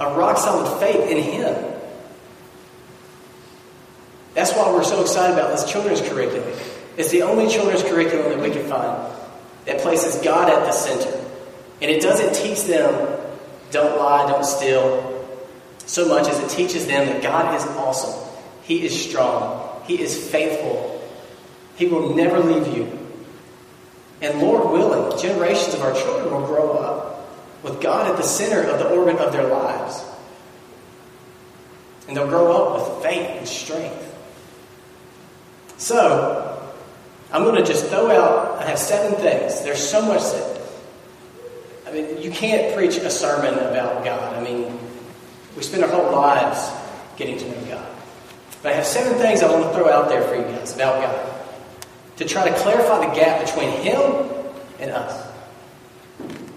a 0.00 0.14
rock 0.14 0.38
solid 0.38 0.78
faith 0.78 1.10
in 1.10 1.20
Him. 1.20 1.72
That's 4.34 4.52
why 4.52 4.70
we're 4.70 4.84
so 4.84 5.00
excited 5.00 5.34
about 5.36 5.50
this 5.50 5.68
children's 5.68 6.02
curriculum. 6.02 6.48
It's 6.96 7.10
the 7.10 7.22
only 7.22 7.48
children's 7.48 7.82
curriculum 7.82 8.30
that 8.30 8.40
we 8.40 8.50
can 8.50 8.68
find 8.68 9.12
that 9.64 9.80
places 9.80 10.22
God 10.22 10.48
at 10.48 10.64
the 10.64 10.72
center. 10.72 11.24
And 11.82 11.90
it 11.90 12.00
doesn't 12.00 12.32
teach 12.34 12.62
them, 12.64 13.20
don't 13.72 13.98
lie, 13.98 14.30
don't 14.30 14.44
steal, 14.44 15.15
so 15.86 16.06
much 16.08 16.28
as 16.28 16.38
it 16.40 16.50
teaches 16.50 16.86
them 16.86 17.06
that 17.06 17.22
God 17.22 17.54
is 17.54 17.64
awesome. 17.76 18.28
He 18.62 18.84
is 18.84 19.08
strong. 19.08 19.82
He 19.86 20.00
is 20.00 20.30
faithful. 20.30 20.92
He 21.76 21.86
will 21.86 22.14
never 22.14 22.40
leave 22.40 22.76
you. 22.76 22.98
And 24.20 24.40
Lord 24.40 24.70
willing, 24.70 25.18
generations 25.18 25.74
of 25.74 25.82
our 25.82 25.92
children 25.92 26.32
will 26.32 26.46
grow 26.46 26.72
up 26.72 27.28
with 27.62 27.80
God 27.80 28.10
at 28.10 28.16
the 28.16 28.22
center 28.22 28.62
of 28.62 28.78
the 28.78 28.88
orbit 28.90 29.16
of 29.16 29.32
their 29.32 29.46
lives. 29.46 30.04
And 32.08 32.16
they'll 32.16 32.28
grow 32.28 32.52
up 32.52 32.94
with 32.94 33.04
faith 33.04 33.38
and 33.38 33.48
strength. 33.48 34.02
So, 35.76 36.72
I'm 37.32 37.44
going 37.44 37.56
to 37.56 37.64
just 37.64 37.86
throw 37.86 38.10
out, 38.10 38.62
I 38.62 38.68
have 38.68 38.78
seven 38.78 39.18
things. 39.20 39.62
There's 39.62 39.86
so 39.86 40.00
much 40.00 40.22
that, 40.22 40.60
I 41.86 41.92
mean, 41.92 42.22
you 42.22 42.30
can't 42.30 42.74
preach 42.74 42.96
a 42.96 43.10
sermon 43.10 43.54
about 43.54 44.04
God. 44.04 44.36
I 44.36 44.42
mean, 44.42 44.78
we 45.56 45.62
spend 45.62 45.82
our 45.82 45.90
whole 45.90 46.12
lives 46.12 46.70
getting 47.16 47.38
to 47.38 47.48
know 47.48 47.64
God. 47.66 47.96
But 48.62 48.72
I 48.72 48.76
have 48.76 48.86
seven 48.86 49.18
things 49.18 49.42
I 49.42 49.50
want 49.50 49.64
to 49.64 49.72
throw 49.78 49.90
out 49.90 50.08
there 50.08 50.22
for 50.22 50.36
you 50.36 50.42
guys 50.42 50.74
about 50.74 51.00
God 51.00 51.36
to 52.16 52.24
try 52.24 52.48
to 52.48 52.54
clarify 52.58 53.06
the 53.06 53.14
gap 53.14 53.44
between 53.44 53.70
Him 53.70 54.30
and 54.78 54.90
us. 54.90 55.26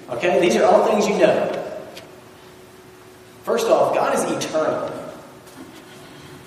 Okay? 0.10 0.40
These 0.40 0.56
are 0.58 0.66
all 0.66 0.86
things 0.86 1.08
you 1.08 1.18
know. 1.18 1.56
First 3.44 3.68
off, 3.68 3.94
God 3.94 4.16
is 4.16 4.24
eternal. 4.46 4.92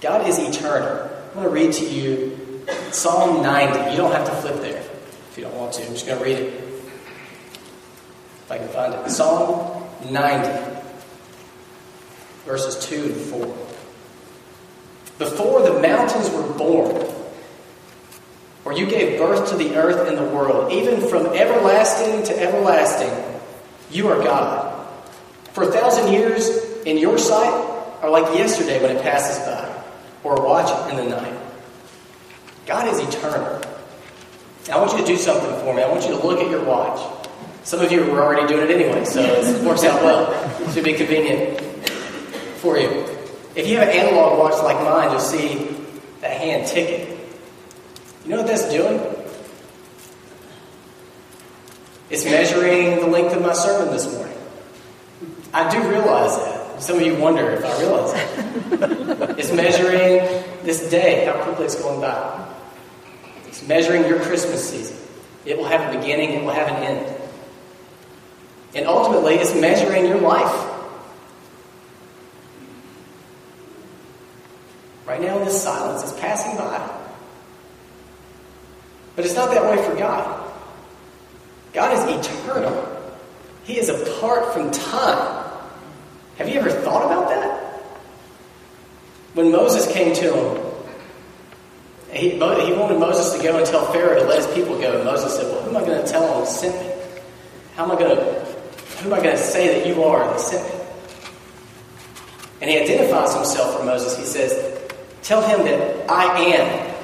God 0.00 0.26
is 0.28 0.38
eternal. 0.38 1.10
I'm 1.28 1.34
going 1.34 1.44
to 1.44 1.50
read 1.50 1.72
to 1.74 1.88
you 1.88 2.66
Psalm 2.90 3.42
90. 3.42 3.92
You 3.92 3.96
don't 3.96 4.12
have 4.12 4.26
to 4.26 4.34
flip 4.36 4.56
there 4.56 4.80
if 4.80 5.34
you 5.36 5.44
don't 5.44 5.54
want 5.54 5.72
to. 5.74 5.86
I'm 5.86 5.92
just 5.92 6.06
going 6.06 6.18
to 6.18 6.24
read 6.24 6.38
it. 6.38 6.52
If 6.54 8.50
I 8.50 8.58
can 8.58 8.68
find 8.68 8.94
it. 8.94 9.10
Psalm 9.10 9.84
90, 10.10 10.71
verses 12.44 12.84
2 12.86 13.04
and 13.04 13.16
4. 13.16 13.46
Before 15.18 15.62
the 15.62 15.80
mountains 15.80 16.30
were 16.30 16.52
born, 16.54 17.06
or 18.64 18.72
you 18.72 18.86
gave 18.86 19.18
birth 19.18 19.50
to 19.50 19.56
the 19.56 19.76
earth 19.76 20.08
and 20.08 20.16
the 20.16 20.34
world, 20.34 20.72
even 20.72 21.00
from 21.08 21.26
everlasting 21.26 22.22
to 22.24 22.42
everlasting, 22.42 23.10
you 23.90 24.08
are 24.08 24.22
God. 24.22 24.88
For 25.52 25.64
a 25.64 25.72
thousand 25.72 26.12
years 26.12 26.48
in 26.84 26.96
your 26.96 27.18
sight 27.18 27.52
are 28.00 28.10
like 28.10 28.36
yesterday 28.36 28.82
when 28.82 28.96
it 28.96 29.02
passes 29.02 29.44
by, 29.44 29.82
or 30.24 30.36
a 30.36 30.40
watch 30.40 30.90
in 30.90 30.96
the 30.96 31.04
night. 31.04 31.38
God 32.66 32.88
is 32.88 33.00
eternal. 33.00 33.60
I 34.72 34.78
want 34.78 34.92
you 34.92 34.98
to 34.98 35.06
do 35.06 35.16
something 35.16 35.50
for 35.60 35.74
me. 35.74 35.82
I 35.82 35.90
want 35.90 36.04
you 36.04 36.16
to 36.16 36.26
look 36.26 36.40
at 36.40 36.48
your 36.50 36.64
watch. 36.64 37.00
Some 37.64 37.80
of 37.80 37.92
you 37.92 38.04
were 38.04 38.22
already 38.22 38.46
doing 38.46 38.68
it 38.68 38.74
anyway, 38.74 39.04
so 39.04 39.20
it 39.20 39.64
works 39.64 39.84
out 39.84 40.02
well. 40.02 40.32
It 40.62 40.72
should 40.72 40.84
be 40.84 40.94
convenient 40.94 41.71
for 42.62 42.78
you. 42.78 42.88
If 43.56 43.66
you 43.66 43.76
have 43.78 43.88
an 43.88 43.94
analog 43.96 44.38
watch 44.38 44.62
like 44.62 44.76
mine, 44.76 45.10
you'll 45.10 45.20
see 45.20 45.76
the 46.20 46.28
hand 46.28 46.68
ticking. 46.68 47.18
You 48.24 48.30
know 48.30 48.36
what 48.38 48.46
that's 48.46 48.70
doing? 48.70 49.00
It's 52.08 52.24
measuring 52.24 53.00
the 53.00 53.06
length 53.08 53.34
of 53.34 53.42
my 53.42 53.52
sermon 53.52 53.92
this 53.92 54.10
morning. 54.14 54.38
I 55.52 55.68
do 55.70 55.86
realize 55.88 56.36
that. 56.36 56.80
Some 56.80 56.96
of 56.96 57.02
you 57.02 57.16
wonder 57.16 57.50
if 57.50 57.64
I 57.64 57.80
realize 57.80 58.12
that. 58.12 59.36
it's 59.38 59.52
measuring 59.52 60.18
this 60.64 60.88
day, 60.88 61.26
how 61.26 61.42
quickly 61.44 61.64
it's 61.64 61.80
going 61.80 62.00
by. 62.00 62.54
It's 63.48 63.66
measuring 63.66 64.06
your 64.06 64.20
Christmas 64.20 64.70
season. 64.70 64.96
It 65.44 65.58
will 65.58 65.64
have 65.64 65.92
a 65.92 65.98
beginning, 65.98 66.30
it 66.30 66.44
will 66.44 66.52
have 66.52 66.68
an 66.68 66.82
end. 66.84 67.16
And 68.74 68.86
ultimately, 68.86 69.34
it's 69.34 69.54
measuring 69.54 70.06
your 70.06 70.20
life. 70.20 70.71
Right 75.12 75.20
now, 75.20 75.44
this 75.44 75.62
silence, 75.62 76.02
is 76.04 76.18
passing 76.18 76.56
by. 76.56 76.90
But 79.14 79.26
it's 79.26 79.34
not 79.34 79.50
that 79.50 79.62
way 79.62 79.76
for 79.86 79.94
God. 79.94 80.50
God 81.74 81.92
is 81.92 82.26
eternal, 82.26 83.12
He 83.64 83.78
is 83.78 83.90
apart 83.90 84.54
from 84.54 84.70
time. 84.70 85.52
Have 86.38 86.48
you 86.48 86.58
ever 86.58 86.70
thought 86.70 87.04
about 87.04 87.28
that? 87.28 87.62
When 89.34 89.52
Moses 89.52 89.92
came 89.92 90.14
to 90.14 90.34
him, 90.34 90.62
he, 92.10 92.30
he 92.30 92.38
wanted 92.38 92.98
Moses 92.98 93.36
to 93.36 93.42
go 93.42 93.58
and 93.58 93.66
tell 93.66 93.92
Pharaoh 93.92 94.18
to 94.18 94.24
let 94.24 94.38
his 94.38 94.54
people 94.54 94.80
go. 94.80 94.94
And 94.96 95.04
Moses 95.04 95.36
said, 95.36 95.44
Well, 95.44 95.60
who 95.60 95.76
am 95.76 95.76
I 95.76 95.84
going 95.84 96.02
to 96.02 96.10
tell 96.10 96.38
him 96.38 96.46
to 96.46 96.50
send 96.50 96.74
me? 96.86 96.90
How 97.74 97.84
am 97.84 97.90
I 97.90 97.98
going 97.98 98.16
to, 98.16 98.22
who 99.02 99.12
am 99.12 99.12
I 99.12 99.22
going 99.22 99.36
to 99.36 99.42
say 99.42 99.78
that 99.78 99.86
you 99.86 100.02
are 100.04 100.24
that 100.24 100.40
sent 100.40 100.72
me? 100.72 100.80
And 102.62 102.70
he 102.70 102.78
identifies 102.78 103.34
himself 103.34 103.78
for 103.78 103.84
Moses. 103.84 104.16
He 104.16 104.24
says, 104.24 104.71
Tell 105.22 105.42
him 105.42 105.64
that 105.64 106.10
I 106.10 106.38
am 106.38 106.94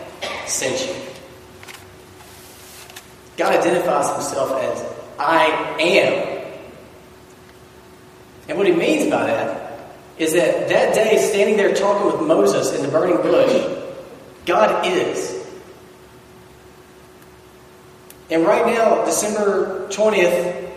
sent 0.47 0.87
you. 0.87 0.95
God 3.37 3.55
identifies 3.55 4.13
himself 4.13 4.61
as 4.61 4.85
I 5.19 5.47
am. 5.81 6.39
And 8.49 8.59
what 8.59 8.67
he 8.67 8.73
means 8.73 9.11
by 9.11 9.27
that 9.27 9.69
is 10.19 10.33
that 10.33 10.69
that 10.69 10.95
day, 10.95 11.17
standing 11.19 11.57
there 11.57 11.73
talking 11.75 12.07
with 12.07 12.27
Moses 12.27 12.75
in 12.75 12.83
the 12.83 12.89
burning 12.89 13.19
bush, 13.19 13.79
God 14.47 14.85
is. 14.87 15.37
And 18.31 18.45
right 18.45 18.67
now, 18.67 19.05
December 19.05 19.89
20th, 19.89 20.69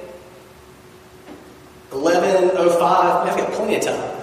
11.05, 1.89 2.81
I've 2.81 3.37
got 3.37 3.51
plenty 3.53 3.75
of 3.75 3.81
time. 3.81 4.17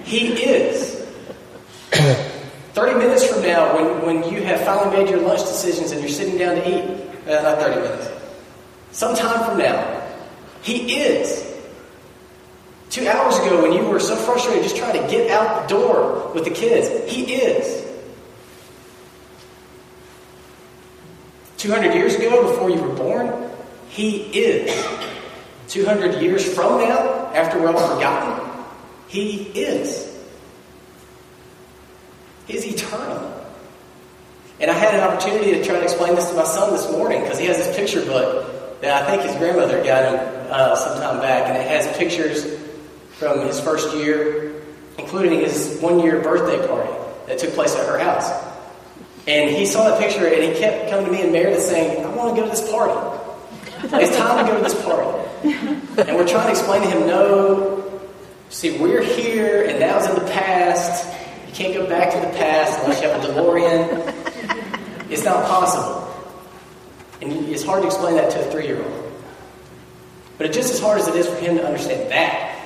he 0.04 0.28
is. 0.28 0.59
30 2.80 2.98
minutes 2.98 3.26
from 3.26 3.42
now, 3.42 3.76
when, 3.76 4.06
when 4.06 4.32
you 4.32 4.42
have 4.42 4.58
finally 4.62 4.96
made 4.96 5.10
your 5.10 5.20
lunch 5.20 5.40
decisions 5.40 5.92
and 5.92 6.00
you're 6.00 6.08
sitting 6.08 6.38
down 6.38 6.54
to 6.54 6.66
eat, 6.66 7.28
uh, 7.28 7.42
not 7.42 7.58
30 7.58 7.80
minutes, 7.82 8.08
sometime 8.92 9.44
from 9.44 9.58
now, 9.58 10.02
he 10.62 10.96
is. 10.98 11.46
Two 12.88 13.06
hours 13.06 13.36
ago, 13.38 13.62
when 13.62 13.72
you 13.72 13.84
were 13.84 14.00
so 14.00 14.16
frustrated 14.16 14.62
just 14.62 14.76
trying 14.76 14.94
to 14.94 15.10
get 15.10 15.30
out 15.30 15.68
the 15.68 15.74
door 15.74 16.32
with 16.32 16.44
the 16.44 16.50
kids, 16.50 16.88
He 17.12 17.34
is. 17.34 17.86
200 21.58 21.94
years 21.94 22.14
ago, 22.14 22.50
before 22.50 22.70
you 22.70 22.80
were 22.80 22.94
born, 22.94 23.50
He 23.90 24.22
is. 24.32 24.74
200 25.68 26.22
years 26.22 26.54
from 26.54 26.78
now, 26.78 27.30
after 27.34 27.60
we're 27.60 27.74
all 27.74 27.94
forgotten, 27.94 28.64
He 29.06 29.42
is. 29.54 30.09
He's 32.50 32.66
eternal. 32.66 33.36
And 34.58 34.70
I 34.70 34.74
had 34.74 34.94
an 34.94 35.00
opportunity 35.00 35.52
to 35.52 35.64
try 35.64 35.76
to 35.76 35.82
explain 35.82 36.14
this 36.14 36.28
to 36.30 36.36
my 36.36 36.44
son 36.44 36.72
this 36.72 36.90
morning 36.90 37.22
because 37.22 37.38
he 37.38 37.46
has 37.46 37.56
this 37.56 37.74
picture 37.76 38.04
book 38.04 38.80
that 38.82 39.02
I 39.02 39.10
think 39.10 39.22
his 39.22 39.36
grandmother 39.36 39.82
got 39.84 40.04
him 40.04 40.46
uh, 40.50 40.74
some 40.74 41.00
time 41.00 41.20
back, 41.20 41.48
and 41.48 41.56
it 41.56 41.66
has 41.68 41.96
pictures 41.96 42.58
from 43.12 43.46
his 43.46 43.60
first 43.60 43.94
year, 43.96 44.62
including 44.98 45.40
his 45.40 45.78
one 45.80 46.00
year 46.00 46.20
birthday 46.20 46.66
party 46.66 46.92
that 47.26 47.38
took 47.38 47.54
place 47.54 47.74
at 47.76 47.86
her 47.86 47.98
house. 47.98 48.28
And 49.26 49.50
he 49.50 49.64
saw 49.64 49.88
that 49.88 50.00
picture 50.00 50.26
and 50.26 50.42
he 50.42 50.58
kept 50.58 50.90
coming 50.90 51.06
to 51.06 51.12
me 51.12 51.22
and 51.22 51.32
Meredith 51.32 51.62
saying, 51.62 52.04
I 52.04 52.08
want 52.08 52.34
to 52.34 52.40
go 52.40 52.48
to 52.48 52.50
this 52.50 52.68
party. 52.70 53.18
It's 53.82 54.16
time 54.16 54.44
to 54.44 54.50
go 54.50 54.58
to 54.58 54.64
this 54.64 54.82
party. 54.82 55.28
And 56.08 56.16
we're 56.16 56.26
trying 56.26 56.46
to 56.46 56.50
explain 56.50 56.82
to 56.82 56.88
him, 56.88 57.06
no, 57.06 58.00
see, 58.48 58.78
we're 58.78 59.02
here 59.02 59.64
and 59.64 59.78
now's 59.78 60.08
in 60.08 60.14
the 60.14 60.30
past. 60.32 61.06
You 61.50 61.56
can't 61.56 61.74
go 61.74 61.84
back 61.84 62.12
to 62.12 62.20
the 62.20 62.32
past 62.38 62.78
unless 62.84 63.02
you 63.02 63.08
have 63.08 63.24
a 63.24 63.26
DeLorean. 63.26 65.10
It's 65.10 65.24
not 65.24 65.44
possible. 65.46 66.06
And 67.20 67.32
it's 67.48 67.64
hard 67.64 67.82
to 67.82 67.86
explain 67.88 68.14
that 68.14 68.30
to 68.30 68.46
a 68.46 68.50
three 68.52 68.68
year 68.68 68.80
old. 68.80 69.12
But 70.38 70.46
it's 70.46 70.56
just 70.56 70.72
as 70.72 70.78
hard 70.78 71.00
as 71.00 71.08
it 71.08 71.16
is 71.16 71.26
for 71.26 71.34
him 71.34 71.56
to 71.56 71.66
understand 71.66 72.08
that. 72.12 72.56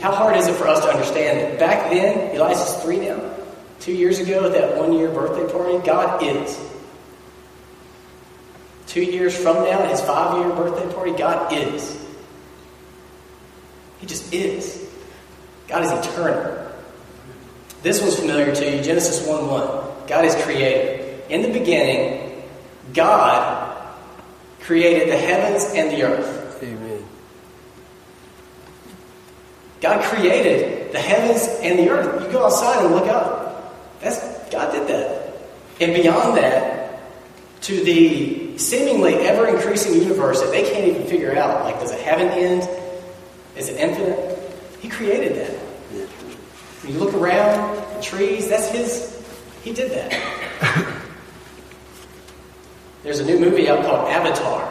How 0.00 0.12
hard 0.12 0.36
is 0.36 0.46
it 0.48 0.54
for 0.54 0.68
us 0.68 0.84
to 0.84 0.90
understand 0.90 1.40
that 1.40 1.58
back 1.58 1.90
then, 1.90 2.36
Elias 2.36 2.76
is 2.76 2.82
three 2.82 2.98
now, 2.98 3.18
two 3.80 3.94
years 3.94 4.18
ago, 4.18 4.44
at 4.44 4.52
that 4.52 4.76
one 4.76 4.92
year 4.92 5.08
birthday 5.08 5.50
party, 5.50 5.78
God 5.86 6.22
is. 6.22 6.60
Two 8.86 9.02
years 9.02 9.34
from 9.34 9.64
now, 9.64 9.88
his 9.88 10.02
five 10.02 10.44
year 10.44 10.54
birthday 10.54 10.92
party, 10.92 11.12
God 11.12 11.54
is. 11.54 12.06
He 13.98 14.06
just 14.06 14.30
is. 14.34 14.86
God 15.68 15.84
is 15.84 16.06
eternal. 16.06 16.63
This 17.84 18.00
one's 18.00 18.18
familiar 18.18 18.54
to 18.54 18.76
you 18.76 18.82
Genesis 18.82 19.26
1 19.28 19.46
1. 19.46 20.06
God 20.06 20.24
is 20.24 20.34
creator. 20.42 21.20
In 21.28 21.42
the 21.42 21.52
beginning, 21.52 22.42
God 22.94 23.94
created 24.60 25.10
the 25.10 25.18
heavens 25.18 25.66
and 25.74 25.90
the 25.90 26.02
earth. 26.02 26.62
Amen. 26.62 27.04
God 29.82 30.02
created 30.02 30.92
the 30.92 30.98
heavens 30.98 31.46
and 31.60 31.78
the 31.78 31.90
earth. 31.90 32.24
You 32.24 32.32
go 32.32 32.46
outside 32.46 32.86
and 32.86 32.94
look 32.94 33.06
up. 33.06 34.00
That's 34.00 34.18
God 34.50 34.72
did 34.72 34.88
that. 34.88 35.36
And 35.78 35.92
beyond 35.92 36.38
that, 36.38 37.02
to 37.64 37.84
the 37.84 38.56
seemingly 38.56 39.16
ever 39.16 39.46
increasing 39.46 39.92
universe 39.92 40.40
that 40.40 40.52
they 40.52 40.62
can't 40.62 40.86
even 40.86 41.06
figure 41.06 41.36
out, 41.36 41.64
like 41.64 41.78
does 41.80 41.92
it 41.92 42.00
have 42.00 42.18
an 42.18 42.28
end? 42.28 42.66
Is 43.58 43.68
it 43.68 43.76
infinite? 43.76 44.38
He 44.80 44.88
created 44.88 45.36
that. 45.36 45.53
When 46.84 46.92
you 46.92 46.98
look 46.98 47.14
around, 47.14 47.76
the 47.96 48.02
trees, 48.02 48.48
that's 48.48 48.68
his 48.68 49.14
he 49.62 49.72
did 49.72 49.90
that. 49.92 51.02
There's 53.02 53.20
a 53.20 53.24
new 53.24 53.38
movie 53.38 53.66
out 53.70 53.82
called 53.82 54.08
Avatar. 54.10 54.62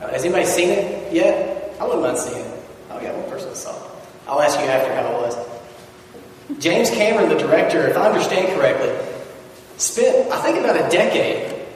Uh, 0.00 0.08
has 0.10 0.22
anybody 0.22 0.46
seen 0.46 0.70
it 0.70 1.12
yet? 1.12 1.74
I 1.80 1.84
wouldn't 1.84 2.02
mind 2.02 2.18
seeing 2.18 2.44
it. 2.44 2.64
Oh, 2.90 3.00
yeah, 3.00 3.12
one 3.12 3.28
person 3.28 3.52
saw 3.56 3.74
it. 3.74 3.90
I'll 4.28 4.40
ask 4.40 4.58
you 4.60 4.66
after 4.66 4.94
how 4.94 5.08
it 5.08 5.22
was. 5.22 6.60
James 6.60 6.90
Cameron, 6.90 7.28
the 7.28 7.38
director, 7.38 7.88
if 7.88 7.96
I 7.96 8.06
understand 8.06 8.56
correctly, 8.56 8.94
spent, 9.78 10.30
I 10.30 10.40
think, 10.42 10.58
about 10.58 10.76
a 10.76 10.88
decade 10.88 11.66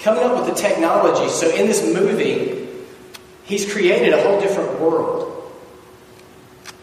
coming 0.00 0.24
up 0.24 0.38
with 0.38 0.46
the 0.46 0.54
technology. 0.54 1.30
So 1.30 1.54
in 1.54 1.66
this 1.66 1.84
movie, 1.94 2.66
he's 3.44 3.70
created 3.70 4.14
a 4.14 4.22
whole 4.22 4.40
different 4.40 4.80
world, 4.80 5.52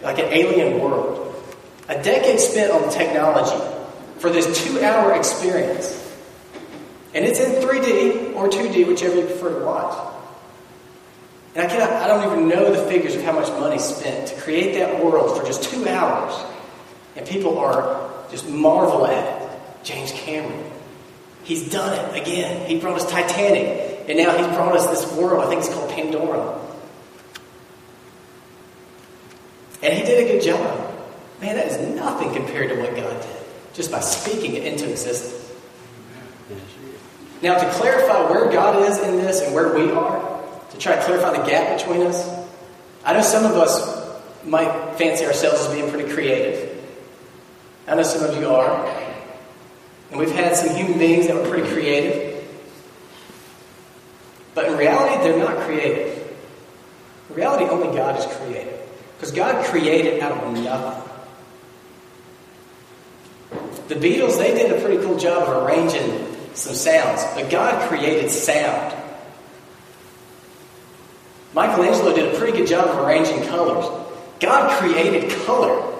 like 0.04 0.20
an 0.20 0.26
alien 0.26 0.80
world. 0.80 1.31
A 1.92 2.02
decade 2.02 2.40
spent 2.40 2.72
on 2.72 2.90
technology 2.90 3.62
for 4.20 4.30
this 4.30 4.64
two 4.64 4.82
hour 4.82 5.14
experience. 5.14 5.98
And 7.14 7.26
it's 7.26 7.38
in 7.38 7.62
3D 7.62 8.34
or 8.34 8.48
2D, 8.48 8.88
whichever 8.88 9.18
you 9.18 9.26
prefer 9.26 9.60
to 9.60 9.66
watch. 9.66 10.14
And 11.54 11.66
I, 11.66 11.70
cannot, 11.70 11.92
I 11.92 12.08
don't 12.08 12.32
even 12.32 12.48
know 12.48 12.74
the 12.74 12.90
figures 12.90 13.14
of 13.16 13.24
how 13.24 13.34
much 13.34 13.50
money 13.60 13.78
spent 13.78 14.30
to 14.30 14.40
create 14.40 14.76
that 14.76 15.04
world 15.04 15.38
for 15.38 15.46
just 15.46 15.64
two 15.64 15.86
hours. 15.86 16.34
And 17.18 17.28
people 17.28 17.60
are 17.60 18.10
just 18.32 18.48
marvel 18.48 19.06
at 19.06 19.42
it. 19.42 19.60
James 19.84 20.14
Cameron. 20.14 20.72
He's 21.44 21.70
done 21.70 22.16
it 22.16 22.22
again. 22.22 22.70
He 22.70 22.80
brought 22.80 23.02
us 23.02 23.12
Titanic. 23.12 24.06
And 24.08 24.18
now 24.18 24.38
he's 24.38 24.48
brought 24.56 24.78
us 24.78 24.88
this 24.88 25.12
world. 25.18 25.44
I 25.44 25.50
think 25.50 25.60
it's 25.60 25.74
called 25.74 25.92
Pandora. 25.92 26.58
And 29.84 29.94
he 29.94 30.06
did 30.06 30.26
a 30.26 30.32
good 30.32 30.42
job. 30.42 30.91
Man, 31.42 31.56
that 31.56 31.68
is 31.68 31.96
nothing 31.96 32.34
compared 32.34 32.70
to 32.70 32.76
what 32.80 32.96
God 32.96 33.20
did, 33.20 33.36
just 33.74 33.92
by 33.92 34.00
speaking 34.00 34.54
it 34.54 34.64
into 34.64 34.90
existence. 34.90 35.52
Now, 37.42 37.58
to 37.58 37.72
clarify 37.72 38.30
where 38.30 38.52
God 38.52 38.84
is 38.84 39.00
in 39.00 39.18
this 39.18 39.42
and 39.42 39.56
where 39.56 39.74
we 39.74 39.92
are, 39.92 40.44
to 40.70 40.78
try 40.78 40.96
to 40.96 41.02
clarify 41.02 41.36
the 41.36 41.44
gap 41.50 41.80
between 41.80 42.06
us, 42.06 42.30
I 43.04 43.14
know 43.14 43.24
some 43.24 43.46
of 43.46 43.58
us 43.58 44.22
might 44.46 44.96
fancy 44.98 45.26
ourselves 45.26 45.66
as 45.66 45.74
being 45.74 45.90
pretty 45.90 46.14
creative. 46.14 46.80
I 47.88 47.96
know 47.96 48.04
some 48.04 48.24
of 48.24 48.40
you 48.40 48.48
are. 48.48 48.86
And 50.12 50.20
we've 50.20 50.32
had 50.32 50.56
some 50.56 50.76
human 50.76 51.00
beings 51.00 51.26
that 51.26 51.36
were 51.36 51.50
pretty 51.50 51.68
creative. 51.74 52.46
But 54.54 54.66
in 54.66 54.78
reality, 54.78 55.24
they're 55.24 55.40
not 55.40 55.58
creative. 55.66 56.18
In 57.30 57.36
reality, 57.36 57.66
only 57.66 57.96
God 57.96 58.20
is 58.20 58.26
creative. 58.38 58.80
Because 59.18 59.32
God 59.32 59.66
created 59.66 60.22
out 60.22 60.34
of 60.34 60.54
nothing. 60.54 61.11
The 63.92 63.98
Beatles, 63.98 64.38
they 64.38 64.54
did 64.54 64.72
a 64.72 64.80
pretty 64.80 65.04
cool 65.04 65.18
job 65.18 65.50
of 65.50 65.66
arranging 65.66 66.26
some 66.54 66.74
sounds, 66.74 67.26
but 67.36 67.50
God 67.50 67.90
created 67.90 68.32
sound. 68.32 68.96
Michelangelo 71.54 72.16
did 72.16 72.34
a 72.34 72.38
pretty 72.38 72.58
good 72.58 72.68
job 72.68 72.88
of 72.88 73.06
arranging 73.06 73.46
colors. 73.50 73.86
God 74.40 74.80
created 74.80 75.30
color. 75.46 75.94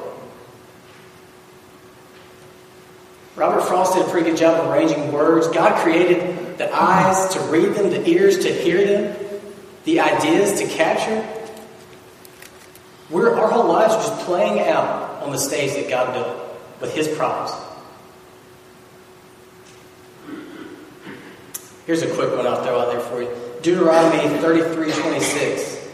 Robert 3.36 3.64
Frost 3.64 3.96
did 3.96 4.08
a 4.08 4.10
pretty 4.10 4.30
good 4.30 4.38
job 4.38 4.62
of 4.62 4.72
arranging 4.72 5.12
words. 5.12 5.50
God 5.50 5.78
created 5.84 6.58
the 6.58 6.74
eyes 6.74 7.34
to 7.34 7.42
read 7.42 7.74
them, 7.74 7.90
the 7.90 8.08
ears 8.08 8.40
to 8.46 8.54
hear 8.54 8.88
them, 8.88 9.18
the 9.84 10.00
ideas 10.00 10.62
to 10.62 10.68
capture. 10.70 11.28
We're, 13.10 13.38
our 13.38 13.50
whole 13.50 13.68
lives 13.68 13.96
are 13.96 14.02
just 14.02 14.26
playing 14.26 14.62
out 14.62 15.22
on 15.22 15.32
the 15.32 15.38
stage 15.38 15.74
that 15.74 15.90
God 15.90 16.14
built 16.14 16.38
with 16.80 16.96
His 16.96 17.10
props. 17.10 17.52
Here's 21.92 22.04
a 22.04 22.16
quick 22.16 22.34
one 22.34 22.48
I'll 22.48 22.64
throw 22.64 22.80
out 22.80 22.90
there 22.90 23.02
for 23.02 23.22
you. 23.22 23.30
Deuteronomy 23.62 24.40
33 24.40 24.94
26 24.94 25.90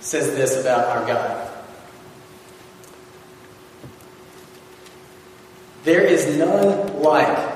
says 0.00 0.34
this 0.34 0.60
about 0.60 0.86
our 0.86 1.06
God. 1.06 1.52
There 5.84 6.00
is 6.00 6.36
none 6.36 7.00
like 7.00 7.54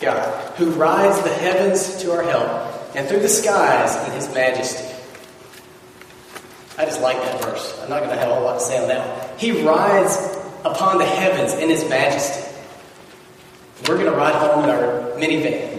God, 0.00 0.54
who 0.54 0.70
rides 0.70 1.20
the 1.20 1.28
heavens 1.28 1.98
to 2.00 2.12
our 2.12 2.22
help, 2.22 2.96
and 2.96 3.06
through 3.06 3.20
the 3.20 3.28
skies 3.28 3.94
in 4.08 4.14
his 4.14 4.32
majesty. 4.32 4.94
I 6.78 6.86
just 6.86 7.02
like 7.02 7.18
that 7.18 7.42
verse. 7.42 7.78
I'm 7.82 7.90
not 7.90 7.98
going 7.98 8.12
to 8.12 8.16
have 8.16 8.30
a 8.30 8.34
whole 8.34 8.44
lot 8.44 8.60
to 8.60 8.64
say 8.64 8.80
on 8.80 8.88
that 8.88 9.28
one. 9.28 9.38
He 9.38 9.62
rides 9.62 10.16
upon 10.64 10.96
the 10.96 11.04
heavens 11.04 11.52
in 11.52 11.68
his 11.68 11.86
majesty. 11.90 12.50
We're 13.86 13.98
going 13.98 14.10
to 14.10 14.16
ride 14.16 14.36
home 14.36 14.64
in 14.64 14.70
our 14.70 15.10
minivan. 15.18 15.73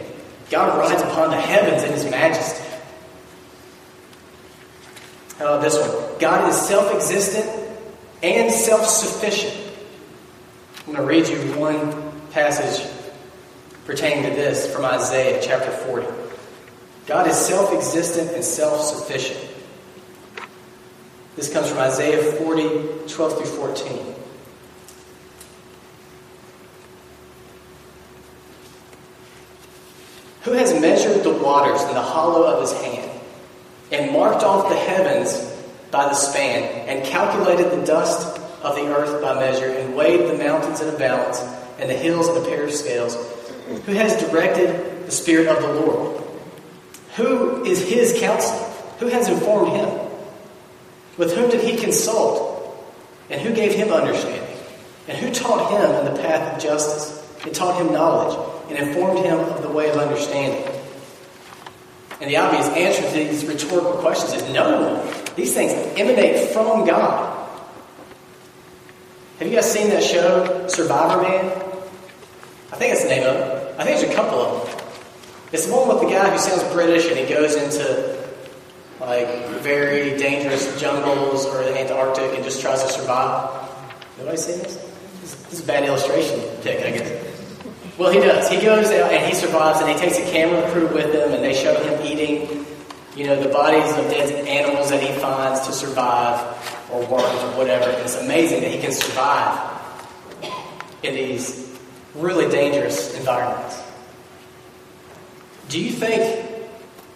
God 0.49 0.77
rides 0.77 1.01
upon 1.01 1.31
the 1.31 1.37
heavens 1.37 1.83
in 1.83 1.91
his 1.91 2.05
majesty. 2.05 2.63
How 5.37 5.45
about 5.45 5.61
this 5.61 5.77
one? 5.77 6.19
God 6.19 6.49
is 6.49 6.55
self 6.55 6.93
existent 6.93 7.49
and 8.23 8.51
self 8.51 8.85
sufficient. 8.85 9.55
I'm 10.87 10.93
going 10.93 10.97
to 10.97 11.03
read 11.03 11.27
you 11.27 11.59
one 11.59 12.11
passage 12.31 12.87
pertaining 13.85 14.29
to 14.29 14.35
this 14.35 14.71
from 14.71 14.85
Isaiah 14.85 15.41
chapter 15.43 15.71
40. 15.71 16.07
God 17.07 17.27
is 17.27 17.35
self 17.35 17.73
existent 17.73 18.31
and 18.31 18.43
self 18.43 18.81
sufficient. 18.81 19.39
This 21.35 21.51
comes 21.51 21.69
from 21.69 21.79
Isaiah 21.79 22.31
40, 22.33 23.07
12 23.07 23.37
through 23.37 23.45
14. 23.45 24.15
Who 30.45 30.51
has 30.51 30.79
measured 30.79 31.23
the 31.23 31.33
waters 31.33 31.81
in 31.81 31.95
the 31.95 32.01
hollow 32.01 32.43
of 32.43 32.61
his 32.61 32.71
hand, 32.79 33.11
and 33.91 34.11
marked 34.11 34.43
off 34.43 34.69
the 34.69 34.75
heavens 34.75 35.33
by 35.89 36.03
the 36.03 36.13
span, 36.13 36.87
and 36.87 37.03
calculated 37.03 37.71
the 37.71 37.83
dust 37.83 38.39
of 38.61 38.75
the 38.75 38.85
earth 38.95 39.21
by 39.23 39.33
measure, 39.39 39.69
and 39.69 39.95
weighed 39.95 40.29
the 40.29 40.37
mountains 40.37 40.81
in 40.81 40.93
a 40.93 40.97
balance, 40.99 41.39
and 41.79 41.89
the 41.89 41.95
hills 41.95 42.29
in 42.29 42.37
a 42.37 42.45
pair 42.45 42.63
of 42.63 42.71
scales? 42.71 43.15
Who 43.87 43.93
has 43.93 44.21
directed 44.21 45.07
the 45.07 45.11
Spirit 45.11 45.47
of 45.47 45.63
the 45.63 45.73
Lord? 45.81 46.23
Who 47.15 47.65
is 47.65 47.81
his 47.81 48.15
counselor? 48.19 48.69
Who 48.99 49.07
has 49.07 49.27
informed 49.27 49.71
him? 49.71 49.99
With 51.17 51.35
whom 51.35 51.49
did 51.49 51.61
he 51.61 51.75
consult? 51.75 52.85
And 53.31 53.41
who 53.41 53.51
gave 53.51 53.73
him 53.73 53.91
understanding? 53.91 54.57
And 55.07 55.17
who 55.17 55.31
taught 55.31 55.71
him 55.71 56.05
in 56.05 56.13
the 56.13 56.21
path 56.21 56.55
of 56.55 56.61
justice? 56.61 57.27
And 57.43 57.55
taught 57.55 57.81
him 57.81 57.91
knowledge? 57.91 58.54
And 58.69 58.77
informed 58.77 59.25
him 59.25 59.39
of 59.39 59.61
the 59.61 59.69
way 59.69 59.89
of 59.89 59.97
understanding. 59.97 60.63
And 62.21 62.29
the 62.29 62.37
obvious 62.37 62.67
answer 62.69 63.01
to 63.01 63.13
these 63.13 63.45
rhetorical 63.45 63.93
questions 63.93 64.33
is 64.33 64.53
no. 64.53 65.05
These 65.35 65.53
things 65.53 65.73
emanate 65.99 66.51
from 66.51 66.85
God. 66.85 67.35
Have 69.39 69.47
you 69.49 69.53
guys 69.55 69.69
seen 69.69 69.89
that 69.89 70.01
show, 70.01 70.67
Survivor 70.67 71.21
Man? 71.21 71.45
I 72.71 72.77
think 72.77 72.93
that's 72.93 73.03
the 73.03 73.09
name 73.09 73.27
of 73.27 73.35
it. 73.35 73.75
I 73.77 73.83
think 73.83 73.99
there's 73.99 74.11
a 74.11 74.15
couple 74.15 74.39
of 74.39 74.67
them. 74.67 74.85
It's 75.51 75.65
the 75.65 75.73
one 75.73 75.89
with 75.89 75.99
the 75.99 76.09
guy 76.09 76.31
who 76.31 76.37
sounds 76.37 76.63
British 76.73 77.09
and 77.09 77.19
he 77.19 77.25
goes 77.25 77.55
into 77.55 78.15
like 78.99 79.27
very 79.61 80.17
dangerous 80.17 80.79
jungles 80.79 81.45
or 81.45 81.63
the 81.63 81.77
Antarctic 81.77 82.33
and 82.33 82.43
just 82.43 82.61
tries 82.61 82.81
to 82.83 82.89
survive. 82.89 83.69
Nobody 84.17 84.37
seen 84.37 84.59
this? 84.59 84.75
This 85.21 85.53
is 85.53 85.63
a 85.63 85.67
bad 85.67 85.83
illustration 85.83 86.39
pick, 86.61 86.85
I 86.85 86.97
guess. 86.97 87.24
Well, 87.97 88.11
he 88.11 88.19
does. 88.19 88.49
He 88.49 88.59
goes 88.59 88.87
out 88.87 89.11
and 89.11 89.25
he 89.25 89.33
survives, 89.33 89.79
and 89.79 89.89
he 89.89 89.95
takes 89.95 90.17
a 90.17 90.31
camera 90.31 90.69
crew 90.71 90.87
with 90.87 91.13
him, 91.13 91.31
and 91.31 91.43
they 91.43 91.53
show 91.53 91.73
him 91.81 92.05
eating, 92.05 92.65
you 93.15 93.25
know, 93.25 93.41
the 93.41 93.47
bodies 93.49 93.89
of 93.97 94.09
dead 94.11 94.45
animals 94.47 94.89
that 94.89 95.01
he 95.01 95.17
finds 95.19 95.65
to 95.67 95.71
survive, 95.71 96.41
or 96.91 96.99
worms, 97.07 97.41
or 97.43 97.57
whatever. 97.57 97.89
And 97.89 98.01
it's 98.01 98.15
amazing 98.17 98.61
that 98.61 98.71
he 98.71 98.81
can 98.81 98.91
survive 98.91 99.71
in 101.03 101.15
these 101.15 101.79
really 102.15 102.49
dangerous 102.49 103.17
environments. 103.17 103.81
Do 105.69 105.79
you 105.79 105.91
think? 105.91 106.51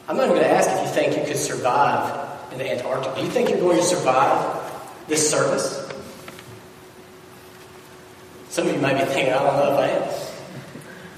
I'm 0.07 0.15
not 0.17 0.23
even 0.23 0.37
going 0.37 0.47
to 0.47 0.51
ask 0.51 0.69
if 0.71 0.81
you 0.81 0.93
think 0.93 1.17
you 1.17 1.23
could 1.25 1.37
survive 1.37 2.51
in 2.51 2.57
the 2.57 2.71
Antarctic. 2.71 3.15
Do 3.15 3.21
you 3.21 3.29
think 3.29 3.49
you're 3.49 3.59
going 3.59 3.77
to 3.77 3.83
survive 3.83 4.59
this 5.07 5.29
service? 5.29 5.87
Some 8.49 8.67
of 8.67 8.73
you 8.73 8.81
might 8.81 8.97
be 8.97 9.05
thinking, 9.05 9.33
I 9.33 9.43
don't 9.43 9.55
know 9.57 9.73
if 9.73 9.77
I 9.77 9.87
am. 9.89 10.28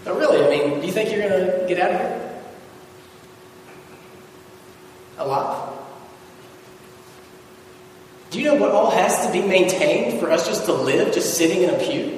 But 0.03 0.17
really, 0.17 0.43
I 0.45 0.49
mean, 0.49 0.81
do 0.81 0.87
you 0.87 0.93
think 0.93 1.11
you're 1.11 1.27
going 1.27 1.45
to 1.45 1.65
get 1.67 1.79
out 1.79 1.91
of 1.91 1.99
here? 1.99 2.41
Alive? 5.17 5.69
Do 8.31 8.39
you 8.39 8.45
know 8.45 8.55
what 8.55 8.71
all 8.71 8.91
has 8.91 9.25
to 9.25 9.31
be 9.31 9.41
maintained 9.41 10.19
for 10.19 10.31
us 10.31 10.47
just 10.47 10.65
to 10.65 10.73
live, 10.73 11.13
just 11.13 11.37
sitting 11.37 11.63
in 11.63 11.69
a 11.69 11.77
pew? 11.77 12.17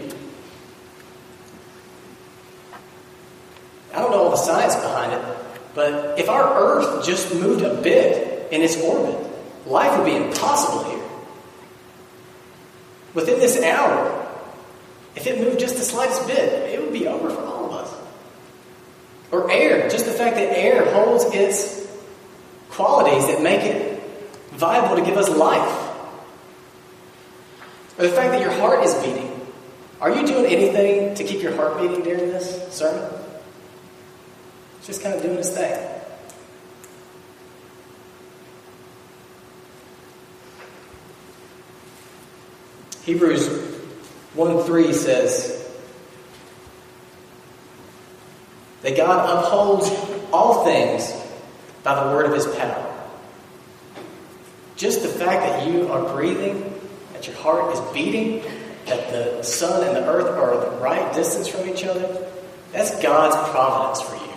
I 3.94 4.00
don't 4.00 4.12
know 4.12 4.24
all 4.24 4.30
the 4.30 4.38
science 4.38 4.76
behind 4.76 5.14
it, 5.14 5.38
but 5.76 6.20
if 6.20 6.30
our 6.30 6.54
Earth 6.54 7.06
just 7.06 7.34
moved 7.34 7.64
a 7.64 7.82
bit 7.82 8.52
in 8.52 8.62
its 8.62 8.80
orbit, 8.82 9.18
life 9.66 9.98
would 9.98 10.06
be 10.06 10.16
impossible 10.16 10.84
here. 10.92 11.04
Within 13.14 13.40
this 13.40 13.62
hour, 13.62 14.20
if 15.16 15.28
it 15.28 15.40
moved 15.40 15.60
just 15.60 15.78
the 15.78 15.84
slightest 15.84 16.26
bit, 16.28 16.72
it 16.72 16.82
would 16.82 16.94
be 16.94 17.08
over 17.08 17.30
for 17.30 17.42
all 17.42 17.63
or 19.34 19.52
air, 19.52 19.90
just 19.90 20.06
the 20.06 20.12
fact 20.12 20.36
that 20.36 20.56
air 20.56 20.86
holds 20.94 21.26
its 21.34 21.92
qualities 22.70 23.26
that 23.26 23.42
make 23.42 23.62
it 23.62 24.02
viable 24.52 24.96
to 24.96 25.02
give 25.04 25.18
us 25.18 25.28
life. 25.28 25.90
Or 27.98 28.04
the 28.04 28.10
fact 28.10 28.32
that 28.32 28.42
your 28.42 28.52
heart 28.52 28.84
is 28.86 28.94
beating. 29.04 29.32
Are 30.00 30.14
you 30.14 30.28
doing 30.28 30.46
anything 30.46 31.16
to 31.16 31.24
keep 31.24 31.42
your 31.42 31.56
heart 31.56 31.82
beating 31.82 32.04
during 32.04 32.30
this 32.30 32.72
sermon? 32.72 33.12
Just 34.84 35.02
kind 35.02 35.16
of 35.16 35.24
doing 35.24 35.38
its 35.38 35.50
thing. 35.50 35.90
Hebrews 43.04 43.48
1 44.36 44.64
3 44.64 44.94
says, 44.94 45.63
that 48.84 48.96
God 48.96 49.44
upholds 49.44 49.90
all 50.32 50.64
things 50.66 51.12
by 51.84 52.04
the 52.04 52.12
word 52.12 52.28
of 52.28 52.34
his 52.34 52.46
power. 52.56 52.90
Just 54.76 55.02
the 55.02 55.08
fact 55.08 55.42
that 55.42 55.68
you 55.68 55.92
are 55.92 56.14
breathing, 56.14 56.74
that 57.14 57.26
your 57.26 57.36
heart 57.38 57.74
is 57.74 57.80
beating, 57.94 58.44
that 58.86 59.10
the 59.10 59.42
sun 59.42 59.88
and 59.88 59.96
the 59.96 60.06
earth 60.06 60.28
are 60.28 60.70
the 60.70 60.78
right 60.78 61.14
distance 61.14 61.48
from 61.48 61.70
each 61.70 61.84
other, 61.86 62.30
that's 62.72 63.02
God's 63.02 63.36
providence 63.52 64.02
for 64.02 64.16
you. 64.16 64.34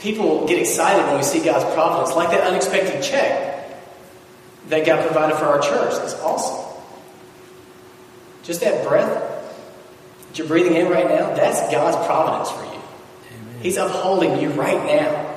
People 0.00 0.46
get 0.46 0.58
excited 0.58 1.02
when 1.06 1.16
we 1.16 1.22
see 1.22 1.42
God's 1.42 1.64
providence, 1.74 2.14
like 2.14 2.30
that 2.30 2.46
unexpected 2.46 3.02
check 3.02 3.54
that 4.68 4.84
God 4.84 5.06
provided 5.06 5.36
for 5.36 5.46
our 5.46 5.60
church. 5.60 5.94
That's 5.96 6.14
awesome. 6.20 6.62
Just 8.42 8.60
that 8.60 8.86
breath 8.86 9.23
you're 10.38 10.48
breathing 10.48 10.74
in 10.74 10.88
right 10.88 11.08
now, 11.08 11.34
that's 11.34 11.60
God's 11.72 11.96
providence 12.06 12.50
for 12.50 12.64
you. 12.64 12.70
Amen. 12.70 13.62
He's 13.62 13.76
upholding 13.76 14.40
you 14.40 14.50
right 14.50 14.84
now. 14.84 15.34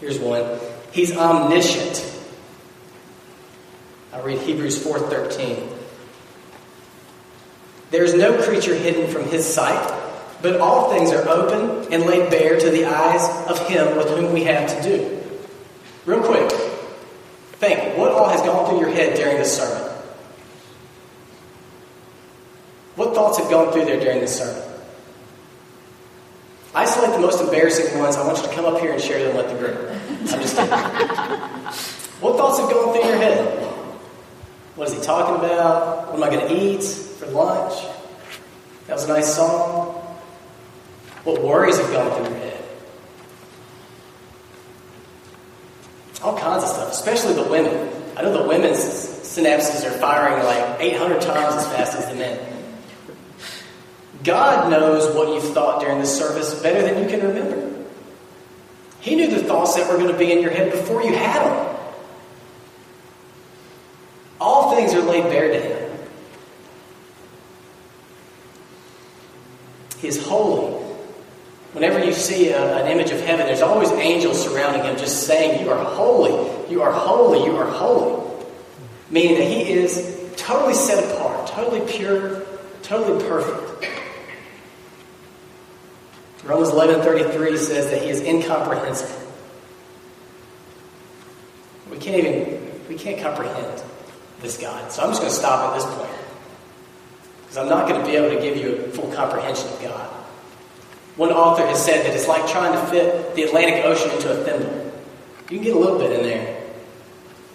Here's 0.00 0.18
one. 0.18 0.44
He's 0.92 1.16
omniscient. 1.16 2.04
I 4.12 4.20
read 4.20 4.38
Hebrews 4.38 4.78
4:13. 4.82 5.68
There 7.90 8.04
is 8.04 8.14
no 8.14 8.40
creature 8.42 8.74
hidden 8.74 9.10
from 9.10 9.24
his 9.24 9.46
sight, 9.46 9.92
but 10.40 10.60
all 10.60 10.90
things 10.90 11.10
are 11.10 11.28
open 11.28 11.92
and 11.92 12.04
laid 12.04 12.30
bare 12.30 12.58
to 12.58 12.70
the 12.70 12.84
eyes 12.84 13.28
of 13.48 13.58
him 13.68 13.96
with 13.96 14.08
whom 14.10 14.32
we 14.32 14.44
have 14.44 14.68
to 14.76 14.82
do. 14.82 15.20
Real 16.06 16.20
quick, 16.20 16.50
Think, 17.58 17.98
what 17.98 18.12
all 18.12 18.28
has 18.28 18.40
gone 18.42 18.68
through 18.68 18.80
your 18.80 18.90
head 18.90 19.16
during 19.16 19.36
this 19.36 19.56
sermon? 19.56 19.92
What 22.94 23.14
thoughts 23.14 23.38
have 23.38 23.50
gone 23.50 23.72
through 23.72 23.84
there 23.84 23.98
during 23.98 24.20
this 24.20 24.38
sermon? 24.38 24.62
Isolate 26.74 27.12
the 27.12 27.18
most 27.18 27.40
embarrassing 27.40 27.98
ones. 27.98 28.16
I 28.16 28.24
want 28.24 28.38
you 28.38 28.44
to 28.44 28.54
come 28.54 28.64
up 28.64 28.80
here 28.80 28.92
and 28.92 29.02
share 29.02 29.26
them 29.26 29.36
with 29.36 29.48
the 29.48 29.58
group. 29.58 29.90
I'm 30.20 30.26
just 30.26 30.56
kidding. 30.56 30.70
what 32.20 32.36
thoughts 32.36 32.60
have 32.60 32.70
gone 32.70 32.94
through 32.94 33.08
your 33.08 33.18
head? 33.18 33.64
What 34.76 34.88
is 34.88 34.94
he 34.94 35.00
talking 35.00 35.44
about? 35.44 36.12
What 36.12 36.16
am 36.16 36.22
I 36.22 36.30
going 36.30 36.48
to 36.48 36.54
eat 36.54 36.84
for 36.84 37.26
lunch? 37.26 37.82
That 38.86 38.94
was 38.94 39.04
a 39.04 39.08
nice 39.08 39.34
song. 39.34 39.94
What 41.24 41.42
worries 41.42 41.76
have 41.78 41.90
gone 41.90 42.14
through 42.14 42.32
your 42.32 42.37
head? 42.37 42.37
All 46.22 46.36
kinds 46.36 46.64
of 46.64 46.70
stuff, 46.70 46.90
especially 46.90 47.34
the 47.34 47.48
women. 47.48 47.90
I 48.16 48.22
know 48.22 48.42
the 48.42 48.48
women's 48.48 48.78
synapses 48.78 49.86
are 49.86 49.96
firing 49.98 50.42
like 50.44 50.80
800 50.80 51.20
times 51.20 51.54
as 51.54 51.66
fast 51.68 51.96
as 51.96 52.08
the 52.08 52.16
men. 52.16 52.38
God 54.24 54.70
knows 54.70 55.14
what 55.14 55.28
you've 55.28 55.54
thought 55.54 55.80
during 55.80 56.00
this 56.00 56.16
service 56.16 56.60
better 56.60 56.82
than 56.82 57.02
you 57.02 57.08
can 57.08 57.26
remember. 57.26 57.84
He 59.00 59.14
knew 59.14 59.28
the 59.28 59.44
thoughts 59.44 59.76
that 59.76 59.88
were 59.88 59.96
going 59.96 60.12
to 60.12 60.18
be 60.18 60.32
in 60.32 60.42
your 60.42 60.50
head 60.50 60.72
before 60.72 61.02
you 61.02 61.14
had 61.14 61.44
them. 61.44 61.76
All 64.40 64.74
things 64.74 64.92
are 64.94 65.02
laid 65.02 65.24
bare 65.24 65.48
to 65.48 65.60
Him. 65.60 65.98
He 69.98 70.08
is 70.08 70.24
holy. 70.26 70.77
Whenever 71.72 72.02
you 72.02 72.12
see 72.12 72.48
a, 72.48 72.78
an 72.78 72.90
image 72.90 73.10
of 73.10 73.20
heaven, 73.20 73.46
there's 73.46 73.60
always 73.60 73.90
angels 73.92 74.42
surrounding 74.42 74.82
him 74.82 74.96
just 74.96 75.26
saying, 75.26 75.62
You 75.62 75.70
are 75.70 75.84
holy, 75.84 76.70
you 76.70 76.82
are 76.82 76.92
holy, 76.92 77.44
you 77.44 77.56
are 77.56 77.70
holy. 77.70 78.24
Meaning 79.10 79.38
that 79.38 79.44
he 79.44 79.70
is 79.70 80.32
totally 80.36 80.74
set 80.74 81.04
apart, 81.12 81.46
totally 81.48 81.80
pure, 81.90 82.42
totally 82.82 83.22
perfect. 83.28 83.68
Romans 86.44 86.70
11:33 86.70 87.58
says 87.58 87.90
that 87.90 88.00
he 88.00 88.08
is 88.08 88.22
incomprehensible. 88.22 89.20
We 91.90 91.98
can't 91.98 92.16
even 92.24 92.70
we 92.88 92.94
can't 92.94 93.20
comprehend 93.20 93.82
this 94.40 94.56
God. 94.56 94.90
So 94.90 95.02
I'm 95.02 95.10
just 95.10 95.20
going 95.20 95.32
to 95.32 95.38
stop 95.38 95.70
at 95.70 95.74
this 95.74 95.84
point. 95.94 96.10
Because 97.42 97.58
I'm 97.58 97.68
not 97.68 97.88
going 97.88 98.00
to 98.00 98.06
be 98.06 98.16
able 98.16 98.34
to 98.34 98.40
give 98.40 98.56
you 98.56 98.76
a 98.76 98.88
full 98.90 99.12
comprehension 99.12 99.68
of 99.68 99.82
God. 99.82 100.17
One 101.18 101.32
author 101.32 101.66
has 101.66 101.84
said 101.84 102.06
that 102.06 102.14
it's 102.14 102.28
like 102.28 102.48
trying 102.48 102.72
to 102.72 102.78
fit 102.92 103.34
the 103.34 103.42
Atlantic 103.42 103.84
Ocean 103.84 104.08
into 104.12 104.30
a 104.30 104.36
thimble. 104.44 104.70
You 105.50 105.58
can 105.58 105.64
get 105.64 105.74
a 105.74 105.78
little 105.78 105.98
bit 105.98 106.12
in 106.12 106.22
there, 106.22 106.62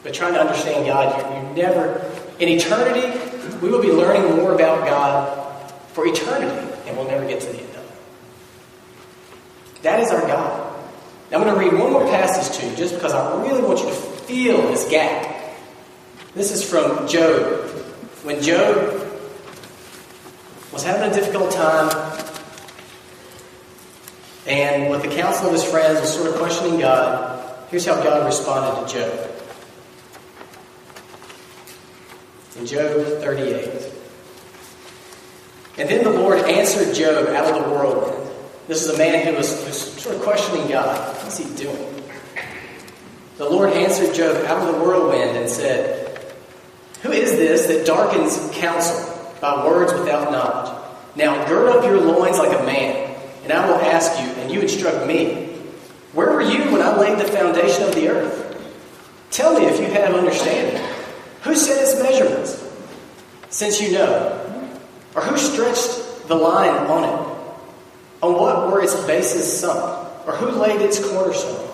but 0.03 0.13
trying 0.13 0.33
to 0.33 0.41
understand 0.41 0.85
God, 0.85 1.17
you, 1.17 1.23
you 1.37 1.43
never, 1.63 2.11
in 2.39 2.49
eternity, 2.49 3.17
we 3.61 3.69
will 3.69 3.81
be 3.81 3.89
learning 3.89 4.35
more 4.35 4.53
about 4.53 4.85
God 4.85 5.71
for 5.93 6.05
eternity, 6.05 6.53
and 6.85 6.97
we'll 6.97 7.07
never 7.07 7.25
get 7.25 7.39
to 7.39 7.47
the 7.47 7.57
end 7.57 7.69
of 7.69 7.77
it. 7.77 7.91
That 9.83 10.01
is 10.01 10.11
our 10.11 10.27
God. 10.27 10.75
Now 11.31 11.37
I'm 11.37 11.45
going 11.45 11.55
to 11.55 11.61
read 11.61 11.71
one 11.81 11.93
more 11.93 12.05
passage 12.07 12.59
to 12.59 12.67
you 12.69 12.75
just 12.75 12.95
because 12.95 13.13
I 13.13 13.41
really 13.43 13.61
want 13.61 13.79
you 13.79 13.85
to 13.85 13.95
feel 13.95 14.61
this 14.63 14.89
gap. 14.89 15.55
This 16.35 16.51
is 16.51 16.69
from 16.69 17.07
Job. 17.07 17.69
When 18.23 18.41
Job 18.41 18.99
was 20.73 20.83
having 20.83 21.09
a 21.09 21.13
difficult 21.13 21.51
time 21.51 22.22
and 24.47 24.89
with 24.89 25.01
the 25.03 25.09
counsel 25.09 25.47
of 25.47 25.53
his 25.53 25.63
friends 25.63 26.01
was 26.01 26.13
sort 26.13 26.29
of 26.29 26.35
questioning 26.35 26.79
God, 26.79 27.67
here's 27.69 27.85
how 27.85 27.95
God 28.03 28.25
responded 28.25 28.87
to 28.87 28.93
Job. 28.93 29.33
in 32.57 32.65
Job 32.65 33.05
38. 33.21 33.91
And 35.77 35.89
then 35.89 36.03
the 36.03 36.11
Lord 36.11 36.39
answered 36.39 36.93
Job 36.93 37.27
out 37.29 37.51
of 37.51 37.63
the 37.63 37.69
whirlwind. 37.69 38.29
This 38.67 38.85
is 38.85 38.93
a 38.93 38.97
man 38.97 39.25
who 39.25 39.33
was, 39.33 39.49
was 39.65 40.01
sort 40.01 40.15
of 40.15 40.21
questioning 40.21 40.67
God. 40.67 41.15
What's 41.23 41.37
he 41.37 41.45
doing? 41.55 42.03
The 43.37 43.49
Lord 43.49 43.73
answered 43.73 44.13
Job 44.13 44.45
out 44.45 44.61
of 44.61 44.75
the 44.75 44.81
whirlwind 44.81 45.35
and 45.35 45.49
said, 45.49 46.21
Who 47.01 47.11
is 47.11 47.31
this 47.31 47.65
that 47.67 47.85
darkens 47.85 48.37
counsel 48.53 49.33
by 49.41 49.65
words 49.65 49.91
without 49.93 50.31
knowledge? 50.31 50.79
Now 51.15 51.45
gird 51.47 51.75
up 51.75 51.83
your 51.83 51.99
loins 51.99 52.37
like 52.37 52.57
a 52.57 52.63
man, 52.65 53.02
and 53.43 53.51
I 53.51 53.67
will 53.67 53.75
ask 53.75 54.19
you, 54.21 54.27
and 54.41 54.51
you 54.51 54.61
instruct 54.61 55.05
me. 55.05 55.49
Where 56.13 56.31
were 56.31 56.41
you 56.41 56.71
when 56.71 56.81
I 56.81 56.95
laid 56.95 57.19
the 57.19 57.29
foundation 57.31 57.83
of 57.83 57.95
the 57.95 58.07
earth? 58.07 58.43
Tell 59.31 59.59
me 59.59 59.65
if 59.65 59.79
you 59.79 59.87
have 59.87 60.13
understanding. 60.13 60.81
Who 61.41 61.55
set 61.55 61.81
its 61.81 62.01
measurements? 62.01 62.63
Since 63.49 63.81
you 63.81 63.91
know. 63.91 64.39
Or 65.15 65.21
who 65.21 65.37
stretched 65.37 66.27
the 66.27 66.35
line 66.35 66.69
on 66.87 67.03
it? 67.03 67.37
On 68.21 68.33
what 68.33 68.71
were 68.71 68.81
its 68.81 68.95
bases 69.05 69.59
sunk? 69.59 69.81
Or 70.25 70.33
who 70.33 70.51
laid 70.51 70.81
its 70.81 71.03
cornerstone? 71.03 71.67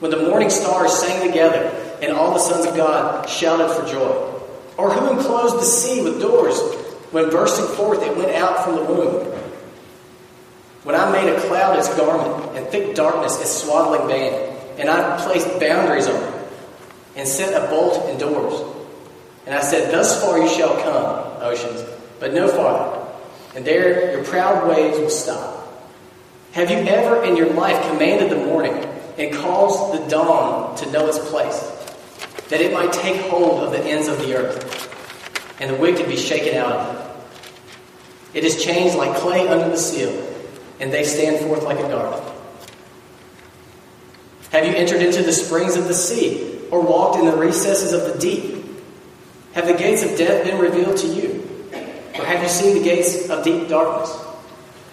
When 0.00 0.10
the 0.10 0.22
morning 0.28 0.50
stars 0.50 0.92
sang 0.92 1.26
together 1.26 1.68
and 2.02 2.12
all 2.12 2.34
the 2.34 2.38
sons 2.38 2.66
of 2.66 2.76
God 2.76 3.28
shouted 3.28 3.72
for 3.72 3.86
joy? 3.86 4.30
Or 4.76 4.92
who 4.92 5.18
enclosed 5.18 5.56
the 5.56 5.64
sea 5.64 6.02
with 6.02 6.20
doors 6.20 6.58
when 7.12 7.30
bursting 7.30 7.66
forth 7.76 8.02
it 8.02 8.16
went 8.16 8.32
out 8.32 8.64
from 8.64 8.76
the 8.76 8.84
womb? 8.84 9.39
When 10.82 10.94
I 10.94 11.12
made 11.12 11.28
a 11.28 11.40
cloud 11.46 11.78
its 11.78 11.94
garment 11.94 12.56
and 12.56 12.66
thick 12.68 12.94
darkness 12.94 13.40
its 13.40 13.62
swaddling 13.62 14.08
band, 14.08 14.56
and 14.78 14.88
I 14.88 15.22
placed 15.22 15.60
boundaries 15.60 16.06
on 16.06 16.22
it 16.22 16.48
and 17.16 17.28
set 17.28 17.52
a 17.52 17.68
bolt 17.68 18.08
in 18.08 18.18
doors. 18.18 18.62
And 19.44 19.54
I 19.54 19.60
said, 19.60 19.92
Thus 19.92 20.22
far 20.22 20.38
you 20.38 20.48
shall 20.48 20.80
come, 20.82 21.42
oceans, 21.42 21.84
but 22.18 22.32
no 22.32 22.48
farther. 22.48 23.08
And 23.54 23.64
there 23.64 24.12
your 24.12 24.24
proud 24.24 24.68
waves 24.68 24.98
will 24.98 25.10
stop. 25.10 25.56
Have 26.52 26.70
you 26.70 26.78
ever 26.78 27.24
in 27.24 27.36
your 27.36 27.50
life 27.50 27.80
commanded 27.90 28.30
the 28.30 28.44
morning 28.44 28.74
and 29.18 29.34
caused 29.34 30.00
the 30.00 30.08
dawn 30.08 30.76
to 30.78 30.90
know 30.90 31.06
its 31.06 31.18
place, 31.18 31.60
that 32.48 32.60
it 32.60 32.72
might 32.72 32.92
take 32.92 33.20
hold 33.22 33.62
of 33.62 33.72
the 33.72 33.80
ends 33.80 34.08
of 34.08 34.18
the 34.18 34.34
earth, 34.34 35.60
and 35.60 35.70
the 35.70 35.76
wicked 35.76 36.08
be 36.08 36.16
shaken 36.16 36.56
out 36.56 36.72
of 36.72 36.96
it? 36.96 38.38
It 38.38 38.44
is 38.44 38.62
changed 38.62 38.96
like 38.96 39.16
clay 39.16 39.46
under 39.46 39.68
the 39.68 39.76
seal, 39.76 40.29
and 40.80 40.92
they 40.92 41.04
stand 41.04 41.38
forth 41.46 41.62
like 41.62 41.78
a 41.78 41.88
garment. 41.88 42.24
Have 44.50 44.66
you 44.66 44.74
entered 44.74 45.02
into 45.02 45.22
the 45.22 45.32
springs 45.32 45.76
of 45.76 45.86
the 45.86 45.94
sea, 45.94 46.58
or 46.70 46.80
walked 46.80 47.18
in 47.18 47.26
the 47.26 47.36
recesses 47.36 47.92
of 47.92 48.12
the 48.12 48.18
deep? 48.18 48.66
Have 49.52 49.66
the 49.66 49.74
gates 49.74 50.02
of 50.02 50.16
death 50.16 50.44
been 50.44 50.58
revealed 50.58 50.96
to 50.98 51.06
you? 51.06 51.46
Or 52.18 52.24
have 52.24 52.42
you 52.42 52.48
seen 52.48 52.74
the 52.74 52.82
gates 52.82 53.28
of 53.30 53.44
deep 53.44 53.68
darkness? 53.68 54.16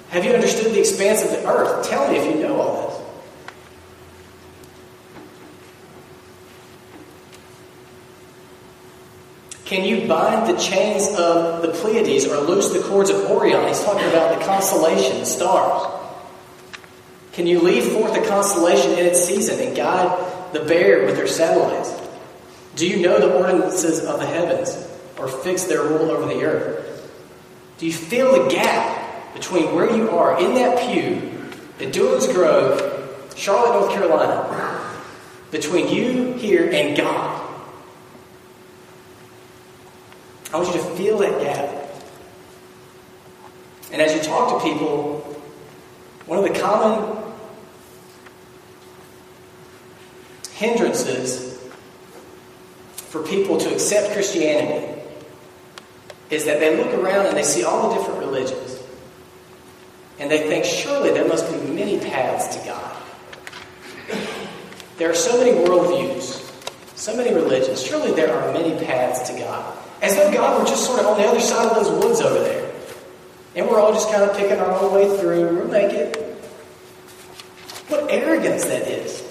Have 0.10 0.24
you 0.24 0.32
understood 0.32 0.74
the 0.74 0.80
expanse 0.80 1.24
of 1.24 1.32
the 1.32 1.48
earth? 1.48 1.88
Tell 1.90 2.12
me 2.12 2.18
if 2.18 2.26
you 2.26 2.42
know 2.42 2.60
all 2.62 2.88
this. 2.88 2.97
Can 9.68 9.84
you 9.84 10.08
bind 10.08 10.48
the 10.48 10.58
chains 10.58 11.10
of 11.20 11.62
the 11.62 11.68
Pleiades 11.68 12.26
or 12.26 12.38
loose 12.38 12.70
the 12.70 12.80
cords 12.88 13.10
of 13.10 13.18
Orion? 13.30 13.68
He's 13.68 13.84
talking 13.84 14.08
about 14.08 14.40
the 14.40 14.46
constellation, 14.46 15.20
the 15.20 15.26
stars. 15.26 15.94
Can 17.34 17.48
you 17.48 17.60
lead 17.60 17.84
forth 17.84 18.16
a 18.16 18.26
constellation 18.26 18.94
in 18.94 19.06
its 19.06 19.22
season 19.22 19.60
and 19.60 19.76
guide 19.76 20.54
the 20.54 20.62
bear 20.62 21.06
with 21.06 21.18
their 21.18 21.28
satellites? 21.28 21.94
Do 22.78 22.88
you 22.88 23.02
know 23.02 23.20
the 23.20 23.38
ordinances 23.38 24.06
of 24.06 24.22
the 24.22 24.26
heavens 24.26 24.74
or 25.20 25.28
fix 25.28 25.66
their 25.66 25.84
rule 25.84 26.12
over 26.12 26.34
the 26.34 26.46
earth? 26.46 27.12
Do 27.78 27.88
you 27.88 27.94
feel 27.94 28.42
the 28.42 28.50
gap 28.50 29.34
between 29.34 29.76
where 29.76 29.94
you 29.94 30.12
are 30.12 30.40
in 30.40 30.54
that 30.54 30.80
pew 30.88 31.30
at 31.86 31.92
Doolin's 31.92 32.28
Grove, 32.28 33.34
Charlotte, 33.36 33.82
North 33.82 33.92
Carolina, 33.92 34.96
between 35.52 35.90
you 35.90 36.36
here 36.36 36.70
and 36.72 36.96
God? 36.96 37.47
I 40.54 40.58
want 40.58 40.74
you 40.74 40.82
to 40.82 40.90
feel 40.96 41.18
that 41.20 41.42
gap. 41.42 41.70
And 43.92 44.02
as 44.02 44.14
you 44.14 44.22
talk 44.22 44.62
to 44.62 44.70
people, 44.70 45.20
one 46.26 46.40
of 46.40 46.44
the 46.44 46.60
common 46.60 47.24
hindrances 50.52 51.60
for 52.96 53.24
people 53.24 53.58
to 53.58 53.74
accept 53.74 54.14
Christianity 54.14 55.02
is 56.30 56.46
that 56.46 56.60
they 56.60 56.76
look 56.76 56.94
around 56.94 57.28
and 57.28 57.38
they 57.38 57.44
see 57.44 57.64
all 57.64 57.90
the 57.90 57.96
different 57.96 58.20
religions. 58.20 58.80
And 60.20 60.32
they 60.32 60.48
think, 60.48 60.66
surely 60.66 61.12
there 61.12 61.28
must 61.28 61.50
be 61.52 61.58
many 61.72 62.00
paths 62.00 62.56
to 62.56 62.66
God. 62.66 62.98
There 64.98 65.10
are 65.10 65.16
so 65.16 65.38
many 65.38 65.52
worldviews, 65.52 66.44
so 66.96 67.16
many 67.16 67.34
religions. 67.34 67.82
Surely 67.82 68.12
there 68.14 68.34
are 68.34 68.52
many 68.52 68.84
paths 68.84 69.30
to 69.30 69.38
God. 69.38 69.78
As 70.02 70.16
though 70.16 70.32
God 70.32 70.60
were 70.60 70.68
just 70.68 70.86
sort 70.86 71.00
of 71.00 71.08
on 71.08 71.18
the 71.18 71.28
other 71.28 71.40
side 71.40 71.68
of 71.68 71.76
those 71.76 72.04
woods 72.04 72.22
over 72.22 72.40
there. 72.40 72.72
And 73.56 73.68
we're 73.68 73.80
all 73.80 73.94
just 73.94 74.12
kind 74.12 74.24
of 74.24 74.38
picking 74.38 74.60
our 74.60 74.72
own 74.72 74.94
way 74.94 75.18
through. 75.18 75.56
We'll 75.56 75.68
make 75.68 75.92
it. 75.92 76.16
What 77.88 78.12
arrogance 78.12 78.66
that 78.66 78.88
is. 78.88 79.22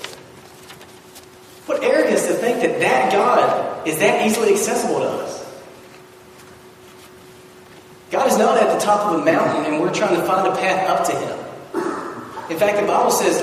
What 1.67 1.83
arrogance 1.85 2.27
to 2.27 2.35
think 2.35 2.63
that 2.63 2.81
that 2.81 3.13
God 3.13 3.87
is 3.87 3.99
that 3.99 4.27
easily 4.27 4.53
accessible 4.53 4.99
to 4.99 5.07
us. 5.07 5.45
God 8.11 8.29
is 8.29 8.39
not 8.39 8.57
at 8.61 8.73
the 8.73 8.85
top 8.85 9.13
of 9.13 9.21
a 9.21 9.25
mountain 9.25 9.73
and 9.73 9.83
we're 9.83 9.93
trying 9.93 10.17
to 10.17 10.23
find 10.27 10.47
a 10.47 10.57
path 10.57 10.89
up 10.89 11.07
to 11.07 11.13
Him. 11.13 12.51
In 12.51 12.59
fact, 12.59 12.81
the 12.81 12.87
Bible 12.87 13.11
says 13.11 13.43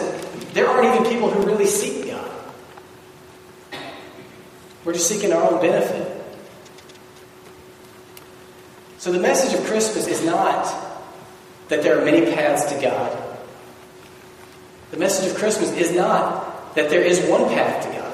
there 0.53 0.67
aren't 0.67 0.95
even 0.95 1.11
people 1.11 1.29
who 1.29 1.45
really 1.45 1.65
seek 1.65 2.07
God. 2.07 2.31
We're 4.83 4.93
just 4.93 5.07
seeking 5.07 5.31
our 5.31 5.51
own 5.51 5.61
benefit. 5.61 6.12
So 9.03 9.11
the 9.11 9.19
message 9.19 9.59
of 9.59 9.65
Christmas 9.65 10.07
is 10.07 10.23
not 10.23 10.63
that 11.67 11.83
there 11.83 11.99
are 11.99 12.05
many 12.05 12.33
paths 12.33 12.71
to 12.71 12.81
God. 12.81 13.37
The 14.91 14.97
message 14.97 15.29
of 15.29 15.37
Christmas 15.37 15.71
is 15.71 15.91
not 15.91 16.73
that 16.75 16.89
there 16.89 17.01
is 17.01 17.19
one 17.29 17.49
path 17.49 17.83
to 17.83 17.91
God. 17.99 18.13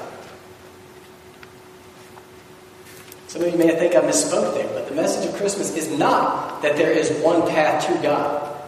Some 3.28 3.43
of 3.43 3.52
you 3.52 3.60
may 3.60 3.69
think 3.75 3.95
I 3.95 3.99
misspoke 3.99 4.56
there, 4.56 4.67
but 4.73 4.89
the 4.89 4.95
message 4.95 5.30
of 5.30 5.36
Christmas 5.36 5.78
is 5.78 5.95
not 5.95 6.63
that 6.63 6.75
there 6.75 6.91
is 6.91 7.12
one 7.21 7.47
path 7.47 7.86
to 7.86 8.02
God. 8.02 8.60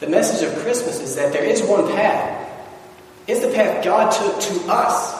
The 0.00 0.08
message 0.08 0.44
of 0.44 0.58
Christmas 0.64 0.98
is 0.98 1.14
that 1.14 1.32
there 1.32 1.44
is 1.44 1.62
one 1.62 1.86
path. 1.92 2.50
It's 3.28 3.42
the 3.42 3.52
path 3.52 3.84
God 3.84 4.10
took 4.10 4.40
to 4.40 4.72
us. 4.72 5.14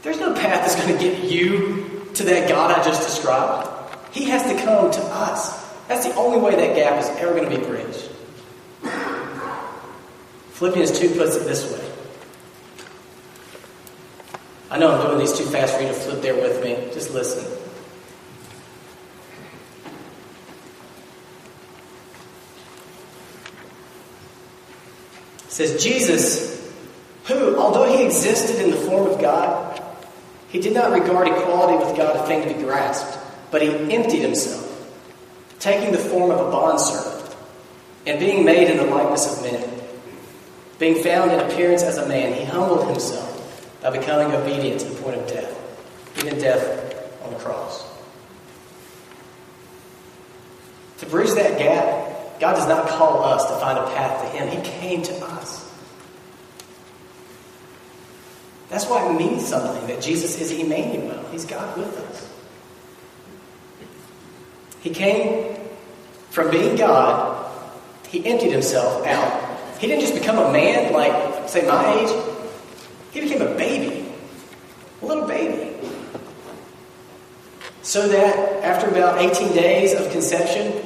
There's 0.00 0.20
no 0.20 0.32
path 0.32 0.62
that's 0.62 0.76
going 0.76 0.96
to 0.96 0.98
get 0.98 1.24
you 1.24 1.95
to 2.16 2.24
that 2.24 2.48
God 2.48 2.70
I 2.70 2.82
just 2.82 3.02
described. 3.02 3.68
He 4.12 4.24
has 4.24 4.42
to 4.44 4.54
come 4.64 4.90
to 4.90 5.02
us. 5.02 5.64
That's 5.88 6.06
the 6.06 6.14
only 6.14 6.38
way 6.38 6.56
that 6.56 6.74
gap 6.74 7.00
is 7.00 7.08
ever 7.20 7.34
going 7.34 7.50
to 7.50 7.58
be 7.58 7.64
bridged. 7.64 8.10
Philippians 10.52 10.98
2 10.98 11.10
puts 11.16 11.36
it 11.36 11.44
this 11.44 11.70
way. 11.70 11.86
I 14.70 14.78
know 14.78 14.90
I'm 14.90 15.06
doing 15.06 15.18
these 15.18 15.36
too 15.36 15.44
fast 15.44 15.76
for 15.76 15.82
you 15.82 15.88
to 15.88 15.94
flip 15.94 16.22
there 16.22 16.34
with 16.34 16.64
me. 16.64 16.74
Just 16.92 17.12
listen. 17.12 17.44
It 25.44 25.50
says, 25.50 25.82
Jesus, 25.82 26.72
who, 27.26 27.56
although 27.56 27.84
he 27.94 28.04
existed 28.04 28.64
in 28.64 28.70
the 28.70 28.76
form 28.76 29.08
of 29.08 29.20
God, 29.20 29.65
he 30.48 30.60
did 30.60 30.72
not 30.74 30.92
regard 30.92 31.28
equality 31.28 31.84
with 31.84 31.96
God 31.96 32.16
a 32.16 32.26
thing 32.26 32.46
to 32.46 32.54
be 32.54 32.62
grasped, 32.62 33.18
but 33.50 33.62
he 33.62 33.68
emptied 33.94 34.20
himself, 34.20 34.64
taking 35.58 35.92
the 35.92 35.98
form 35.98 36.30
of 36.30 36.46
a 36.46 36.50
bondservant, 36.50 37.34
and 38.06 38.20
being 38.20 38.44
made 38.44 38.70
in 38.70 38.76
the 38.76 38.84
likeness 38.84 39.36
of 39.36 39.42
men. 39.42 39.72
Being 40.78 41.02
found 41.02 41.32
in 41.32 41.40
appearance 41.40 41.82
as 41.82 41.98
a 41.98 42.06
man, 42.06 42.34
he 42.34 42.44
humbled 42.44 42.86
himself 42.86 43.32
by 43.82 43.96
becoming 43.96 44.32
obedient 44.34 44.80
to 44.80 44.88
the 44.88 45.02
point 45.02 45.16
of 45.18 45.26
death, 45.26 46.18
even 46.18 46.38
death 46.38 47.22
on 47.24 47.32
the 47.32 47.38
cross. 47.38 47.84
To 50.98 51.06
bridge 51.06 51.30
that 51.34 51.58
gap, 51.58 52.40
God 52.40 52.54
does 52.54 52.68
not 52.68 52.88
call 52.88 53.22
us 53.22 53.44
to 53.46 53.56
find 53.58 53.78
a 53.78 53.84
path 53.94 54.22
to 54.22 54.38
Him. 54.38 54.48
He 54.48 54.70
came 54.70 55.02
to 55.02 55.14
us. 55.24 55.64
That's 58.68 58.86
why 58.86 59.08
it 59.08 59.16
means 59.16 59.46
something 59.46 59.86
that 59.86 60.02
Jesus 60.02 60.40
is 60.40 60.50
Emmanuel. 60.50 61.24
He's 61.30 61.44
God 61.44 61.76
with 61.76 61.96
us. 61.98 62.32
He 64.80 64.90
came 64.90 65.56
from 66.30 66.50
being 66.50 66.76
God, 66.76 67.50
He 68.08 68.24
emptied 68.26 68.50
Himself 68.50 69.06
out. 69.06 69.78
He 69.78 69.86
didn't 69.86 70.00
just 70.00 70.14
become 70.14 70.38
a 70.38 70.52
man 70.52 70.92
like, 70.92 71.48
say, 71.48 71.66
my 71.66 71.94
age. 71.94 72.10
He 73.12 73.20
became 73.20 73.42
a 73.42 73.54
baby, 73.54 74.12
a 75.02 75.06
little 75.06 75.26
baby. 75.26 75.76
So 77.82 78.08
that 78.08 78.64
after 78.64 78.88
about 78.88 79.18
18 79.20 79.52
days 79.52 79.94
of 79.94 80.10
conception, 80.10 80.82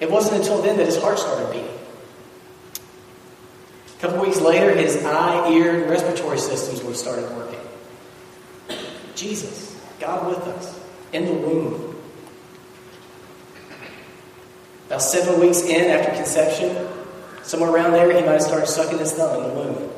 it 0.00 0.10
wasn't 0.10 0.36
until 0.36 0.62
then 0.62 0.78
that 0.78 0.86
his 0.86 1.00
heart 1.00 1.18
started 1.18 1.52
beating. 1.52 1.79
A 4.00 4.04
couple 4.04 4.22
weeks 4.22 4.40
later, 4.40 4.74
his 4.74 5.04
eye, 5.04 5.50
ear, 5.50 5.82
and 5.82 5.90
respiratory 5.90 6.38
systems 6.38 6.80
would 6.80 6.92
have 6.92 6.96
started 6.96 7.30
working. 7.36 7.60
Jesus, 9.14 9.78
God 10.00 10.26
with 10.26 10.38
us, 10.38 10.80
in 11.12 11.26
the 11.26 11.34
womb. 11.34 12.02
About 14.86 15.02
seven 15.02 15.38
weeks 15.38 15.60
in 15.60 15.90
after 15.90 16.14
conception, 16.14 16.88
somewhere 17.42 17.70
around 17.70 17.92
there, 17.92 18.10
he 18.10 18.24
might 18.24 18.32
have 18.32 18.42
started 18.42 18.68
sucking 18.68 18.98
his 18.98 19.12
thumb 19.12 19.44
in 19.44 19.50
the 19.50 19.54
womb. 19.54 19.90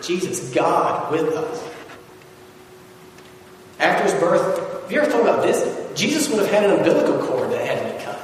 Jesus, 0.00 0.54
God 0.54 1.10
with 1.10 1.34
us. 1.34 1.68
After 3.80 4.04
his 4.04 4.14
birth, 4.20 4.82
have 4.82 4.92
you 4.92 5.00
ever 5.00 5.10
thought 5.10 5.22
about 5.22 5.42
this? 5.42 5.98
Jesus 5.98 6.28
would 6.28 6.38
have 6.38 6.50
had 6.52 6.62
an 6.62 6.78
umbilical 6.78 7.26
cord 7.26 7.50
that 7.50 7.66
had 7.66 7.82
to 7.82 7.98
be 7.98 8.04
cut. 8.04 8.20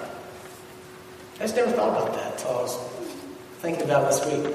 I 1.41 1.41
just 1.41 1.57
never 1.57 1.73
thought 1.73 1.89
about 1.89 2.15
that 2.15 2.35
until 2.35 2.51
I 2.51 2.63
was 2.63 2.79
thinking 3.59 3.83
about 3.83 4.13
this 4.13 4.25
week. 4.27 4.55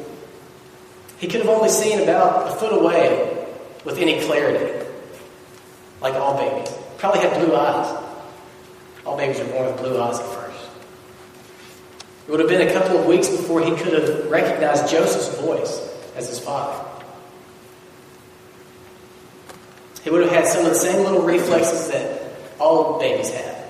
He 1.22 1.28
could 1.28 1.42
have 1.42 1.50
only 1.50 1.70
seen 1.70 2.02
about 2.02 2.52
a 2.52 2.56
foot 2.56 2.74
away 2.74 3.46
with 3.86 4.00
any 4.00 4.22
clarity, 4.22 4.88
like 6.02 6.16
all 6.16 6.36
babies. 6.36 6.74
Probably 6.98 7.20
had 7.22 7.40
blue 7.40 7.56
eyes. 7.56 8.04
All 9.06 9.16
babies 9.18 9.40
are 9.40 9.46
born 9.46 9.68
with 9.68 9.78
blue 9.78 10.02
eyes 10.02 10.20
at 10.20 10.26
first. 10.26 10.70
It 12.28 12.32
would 12.32 12.40
have 12.40 12.50
been 12.50 12.68
a 12.68 12.74
couple 12.74 12.98
of 12.98 13.06
weeks 13.06 13.30
before 13.30 13.62
he 13.62 13.70
could 13.76 13.94
have 13.94 14.32
recognized 14.32 14.90
Joseph's 14.90 15.38
voice 15.40 15.96
as 16.16 16.28
his 16.28 16.40
father. 16.40 16.90
He 20.04 20.10
would 20.10 20.24
have 20.24 20.32
had 20.32 20.48
some 20.48 20.66
of 20.66 20.72
the 20.72 20.80
same 20.80 21.04
little 21.04 21.22
reflexes 21.22 21.90
that 21.90 22.20
all 22.60 22.98
babies 22.98 23.30
have. 23.30 23.64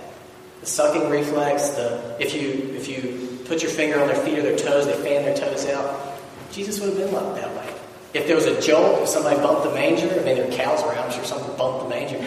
The 0.61 0.67
sucking 0.67 1.09
reflex, 1.09 1.67
the 1.71 2.15
if 2.17 2.33
you 2.33 2.73
if 2.77 2.87
you 2.87 3.39
put 3.43 3.61
your 3.61 3.71
finger 3.71 3.99
on 3.99 4.07
their 4.07 4.23
feet 4.23 4.39
or 4.39 4.41
their 4.41 4.57
toes, 4.57 4.85
they 4.85 4.93
fan 4.93 5.25
their 5.25 5.35
toes 5.35 5.65
out. 5.65 6.11
Jesus 6.51 6.79
would 6.79 6.89
have 6.89 6.97
been 6.97 7.13
like 7.13 7.35
that 7.41 7.55
way. 7.55 7.73
If 8.13 8.27
there 8.27 8.35
was 8.35 8.45
a 8.45 8.59
jolt, 8.61 9.03
if 9.03 9.07
somebody 9.07 9.37
bumped 9.37 9.63
the 9.63 9.73
manger, 9.73 10.09
I 10.11 10.15
mean, 10.23 10.35
there 10.35 10.47
are 10.47 10.51
cows 10.51 10.83
around, 10.83 10.97
I'm 10.97 11.11
sure 11.11 11.23
something 11.23 11.55
bumped 11.55 11.83
the 11.83 11.89
manger, 11.89 12.19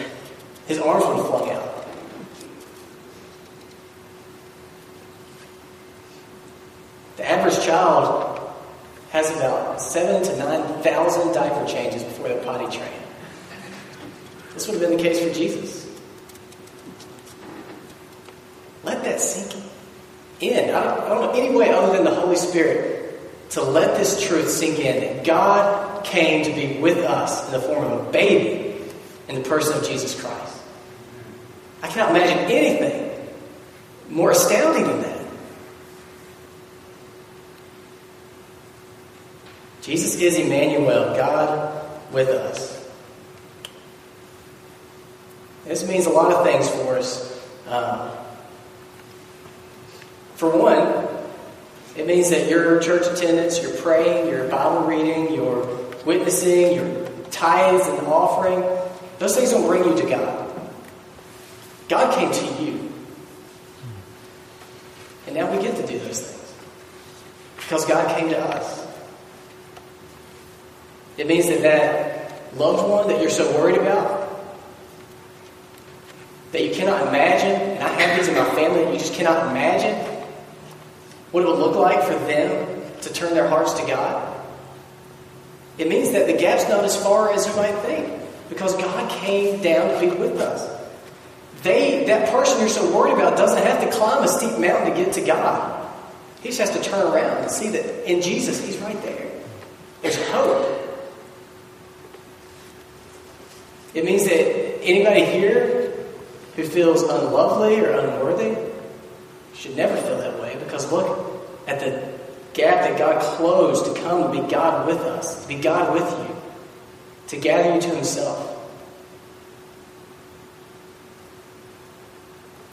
his 0.67 0.79
arms 0.79 1.05
would 1.05 1.17
have 1.17 1.27
flung 1.27 1.49
out. 1.51 1.71
The 7.17 7.29
average 7.29 7.63
child 7.63 8.51
has 9.11 9.29
about 9.37 9.79
seven 9.79 10.23
to 10.23 10.37
nine 10.37 10.81
thousand 10.81 11.33
diaper 11.33 11.65
changes 11.65 12.03
before 12.03 12.27
they're 12.27 12.43
potty 12.43 12.65
trained. 12.75 12.91
This 14.53 14.67
would 14.67 14.79
have 14.79 14.89
been 14.89 14.97
the 14.97 15.03
case 15.03 15.19
for 15.19 15.33
Jesus. 15.33 15.85
Let 18.83 19.03
that 19.03 19.21
sink 19.21 19.63
in. 20.39 20.69
I 20.73 20.83
don't, 20.83 20.99
I 21.01 21.09
don't 21.09 21.21
know 21.21 21.31
any 21.31 21.55
way 21.55 21.71
other 21.71 21.93
than 21.93 22.03
the 22.03 22.13
Holy 22.13 22.35
Spirit 22.35 22.94
to 23.55 23.63
let 23.63 23.95
this 23.95 24.21
truth 24.27 24.49
sink 24.49 24.79
in 24.79 24.99
that 24.99 25.23
God 25.23 26.03
came 26.03 26.43
to 26.43 26.53
be 26.53 26.77
with 26.77 26.97
us 26.97 27.45
in 27.45 27.53
the 27.53 27.61
form 27.61 27.85
of 27.85 28.05
a 28.05 28.11
baby 28.11 28.83
in 29.29 29.35
the 29.35 29.49
person 29.49 29.77
of 29.77 29.87
Jesus 29.87 30.19
Christ. 30.19 30.61
I 31.81 31.87
cannot 31.87 32.09
imagine 32.09 32.51
anything 32.51 33.17
more 34.09 34.31
astounding 34.31 34.85
than 34.85 35.01
that. 35.03 35.25
Jesus 39.83 40.19
is 40.19 40.37
Emmanuel, 40.37 41.15
God 41.15 42.11
with 42.11 42.27
us. 42.27 42.85
This 45.63 45.87
means 45.87 46.07
a 46.07 46.09
lot 46.09 46.33
of 46.33 46.43
things 46.43 46.67
for 46.67 46.97
us. 46.97 47.47
Um, 47.69 48.11
for 50.35 50.49
one, 50.49 51.04
it 51.95 52.05
means 52.05 52.29
that 52.29 52.49
your 52.49 52.79
church 52.81 53.07
attendance, 53.07 53.61
your 53.61 53.71
praying, 53.77 54.27
your 54.27 54.49
Bible 54.49 54.85
reading, 54.85 55.33
your 55.33 55.65
witnessing, 56.05 56.73
your 56.75 57.09
tithes 57.31 57.87
and 57.87 58.07
offering, 58.07 58.63
those 59.19 59.35
things 59.35 59.51
don't 59.51 59.65
bring 59.65 59.83
you 59.85 59.95
to 60.01 60.09
God. 60.09 60.69
God 61.87 62.13
came 62.15 62.31
to 62.31 62.63
you. 62.63 62.91
And 65.27 65.35
now 65.35 65.49
we 65.55 65.61
get 65.63 65.75
to 65.77 65.87
do 65.87 65.97
those 65.99 66.21
things. 66.21 66.53
Because 67.57 67.85
God 67.85 68.17
came 68.17 68.29
to 68.29 68.39
us. 68.39 68.85
It 71.17 71.27
means 71.27 71.47
that 71.47 71.61
that 71.61 72.57
loved 72.57 72.89
one 72.89 73.07
that 73.07 73.21
you're 73.21 73.29
so 73.29 73.49
worried 73.53 73.77
about, 73.77 74.29
that 76.51 76.61
you 76.61 76.75
cannot 76.75 77.07
imagine, 77.07 77.51
and 77.51 77.83
I 77.83 77.87
have 78.01 78.19
these 78.19 78.27
in 78.27 78.35
my 78.35 78.45
family, 78.53 78.83
that 78.83 78.93
you 78.93 78.99
just 78.99 79.13
cannot 79.13 79.49
imagine 79.49 80.14
what 81.35 81.43
it 81.43 81.47
would 81.47 81.59
look 81.59 81.75
like 81.75 82.01
for 82.01 82.13
them 82.13 82.81
to 83.01 83.11
turn 83.11 83.33
their 83.33 83.45
hearts 83.49 83.73
to 83.73 83.85
God, 83.85 84.41
it 85.77 85.89
means 85.89 86.13
that 86.13 86.27
the 86.27 86.33
gap's 86.33 86.69
not 86.69 86.85
as 86.85 86.95
far 86.95 87.33
as 87.33 87.45
you 87.45 87.53
might 87.57 87.75
think 87.79 88.21
because 88.47 88.73
God 88.77 89.11
came 89.11 89.61
down 89.61 89.89
to 89.89 89.99
be 89.99 90.15
with 90.15 90.39
us. 90.39 90.65
They, 91.61 92.05
that 92.05 92.31
person 92.31 92.57
you're 92.61 92.69
so 92.69 92.89
worried 92.95 93.15
about 93.15 93.35
doesn't 93.37 93.61
have 93.61 93.81
to 93.81 93.91
climb 93.91 94.23
a 94.23 94.29
steep 94.29 94.57
mountain 94.59 94.89
to 94.89 94.95
get 94.95 95.11
to 95.15 95.21
God. 95.25 95.85
He 96.41 96.47
just 96.47 96.61
has 96.61 96.69
to 96.69 96.81
turn 96.81 97.05
around 97.05 97.41
and 97.41 97.51
see 97.51 97.67
that 97.67 98.09
in 98.09 98.21
Jesus, 98.21 98.65
He's 98.65 98.77
right 98.77 99.01
there. 99.01 99.29
There's 100.03 100.15
hope. 100.29 100.71
It 103.93 104.05
means 104.05 104.23
that 104.23 104.83
anybody 104.83 105.25
here 105.25 105.91
who 106.55 106.63
feels 106.63 107.03
unlovely 107.03 107.81
or 107.81 107.91
unworthy 107.91 108.55
should 109.53 109.75
never 109.75 109.97
feel 109.97 110.17
that 110.19 110.39
way 110.39 110.55
because 110.63 110.89
look 110.91 111.24
at 111.67 111.79
the 111.79 112.15
gap 112.53 112.81
that 112.81 112.97
God 112.97 113.21
closed 113.21 113.85
to 113.85 114.01
come 114.01 114.33
to 114.33 114.41
be 114.41 114.47
God 114.49 114.87
with 114.87 114.99
us, 114.99 115.41
to 115.41 115.47
be 115.47 115.55
God 115.55 115.93
with 115.93 116.09
you, 116.19 116.35
to 117.27 117.37
gather 117.37 117.75
you 117.75 117.81
to 117.81 117.89
Himself. 117.89 118.51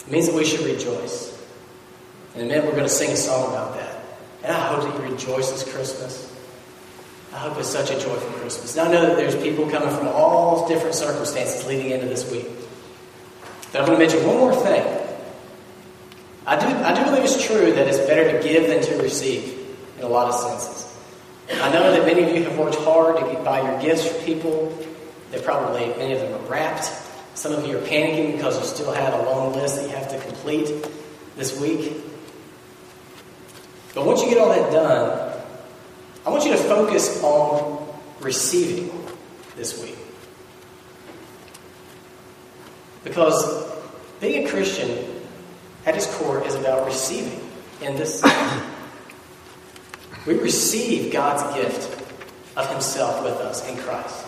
It 0.07 0.13
means 0.13 0.27
that 0.27 0.35
we 0.35 0.45
should 0.45 0.61
rejoice. 0.61 1.31
In 2.35 2.43
a 2.43 2.45
minute, 2.45 2.65
we're 2.65 2.73
going 2.73 2.85
to 2.85 2.89
sing 2.89 3.11
a 3.11 3.17
song 3.17 3.51
about 3.51 3.75
that. 3.75 4.03
And 4.43 4.53
I 4.53 4.69
hope 4.69 4.83
that 4.83 5.03
you 5.05 5.11
rejoice 5.11 5.51
this 5.51 5.71
Christmas. 5.73 6.29
I 7.33 7.37
hope 7.39 7.59
it's 7.59 7.69
such 7.69 7.91
a 7.91 7.95
joyful 7.95 8.31
Christmas. 8.41 8.77
Now, 8.77 8.85
I 8.85 8.93
know 8.93 9.07
that 9.07 9.17
there's 9.17 9.37
people 9.37 9.69
coming 9.71 9.95
from 9.97 10.09
all 10.09 10.69
different 10.69 10.95
circumstances 10.95 11.67
leading 11.67 11.91
into 11.91 12.07
this 12.07 12.31
week. 12.31 12.47
But 13.71 13.81
I'm 13.81 13.87
going 13.87 13.99
to 13.99 14.05
mention 14.07 14.27
one 14.27 14.37
more 14.37 14.55
thing. 14.55 15.02
I 16.47 16.59
do, 16.59 16.67
I 16.67 16.95
do 16.95 17.05
believe 17.05 17.25
it's 17.25 17.45
true 17.45 17.73
that 17.73 17.87
it's 17.87 17.99
better 17.99 18.37
to 18.37 18.43
give 18.47 18.67
than 18.67 18.83
to 18.83 19.03
receive 19.03 19.67
in 19.99 20.05
a 20.05 20.09
lot 20.09 20.29
of 20.29 20.35
senses. 20.35 20.93
I 21.51 21.73
know 21.73 21.93
that 21.93 22.05
many 22.05 22.23
of 22.23 22.35
you 22.35 22.45
have 22.45 22.59
worked 22.59 22.77
hard 22.77 23.17
to 23.17 23.43
buy 23.45 23.61
your 23.63 23.81
gifts 23.81 24.07
for 24.07 24.25
people. 24.25 24.77
They 25.31 25.41
probably, 25.41 25.87
many 25.97 26.15
of 26.15 26.21
them 26.21 26.33
are 26.33 26.49
wrapped. 26.49 26.91
Some 27.35 27.53
of 27.53 27.67
you 27.67 27.79
are 27.79 27.83
panicking 27.83 28.33
because 28.33 28.59
you 28.59 28.65
still 28.65 28.93
have 28.93 29.15
a 29.15 29.23
long 29.31 29.53
list 29.55 29.77
that 29.77 29.83
you 29.83 29.97
have 29.97 30.09
to 30.11 30.19
complete 30.21 30.71
this 31.37 31.59
week. 31.61 31.93
But 33.95 34.07
once 34.07 34.23
you 34.23 34.29
get 34.29 34.39
all 34.39 34.49
that 34.49 34.73
done, 34.73 35.43
I 36.27 36.31
want 36.31 36.45
you 36.45 36.53
to 36.53 36.59
focus 36.59 37.23
on 37.23 37.89
receiving 38.21 38.91
this 39.57 39.81
week. 39.83 39.99
Because 43.05 43.71
being 44.21 44.47
a 44.47 44.51
Christian 44.51 45.12
at 45.87 45.97
its 45.97 46.15
core 46.17 46.47
is 46.47 46.55
about 46.55 46.87
receiving 46.87 47.41
in 47.81 47.97
this 47.97 48.23
we 50.27 50.35
receive 50.35 51.13
God's 51.13 51.55
gift 51.55 52.01
of 52.57 52.71
Himself 52.71 53.25
with 53.25 53.35
us 53.35 53.69
in 53.69 53.77
Christ. 53.79 54.27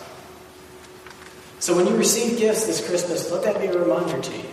So 1.59 1.75
when 1.75 1.87
you 1.87 1.95
receive 1.95 2.37
gifts 2.37 2.65
this 2.65 2.85
Christmas, 2.85 3.31
let 3.31 3.43
that 3.43 3.61
be 3.61 3.67
a 3.67 3.79
reminder 3.79 4.21
to 4.21 4.37
you. 4.37 4.45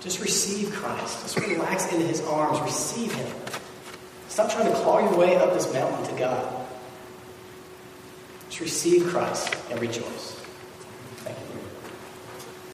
Just 0.00 0.20
receive 0.20 0.72
Christ. 0.72 1.22
Just 1.22 1.48
relax 1.48 1.90
into 1.92 2.06
His 2.06 2.20
arms. 2.22 2.60
Receive 2.60 3.12
Him. 3.12 3.26
Stop 4.28 4.50
trying 4.50 4.70
to 4.70 4.78
claw 4.80 5.00
your 5.00 5.16
way 5.16 5.36
up 5.36 5.52
this 5.54 5.72
mountain 5.72 6.14
to 6.14 6.18
God. 6.18 6.66
Just 8.48 8.60
receive 8.60 9.06
Christ 9.08 9.56
and 9.70 9.80
rejoice. 9.80 10.40
Thank 11.18 11.38
you. 11.38 11.63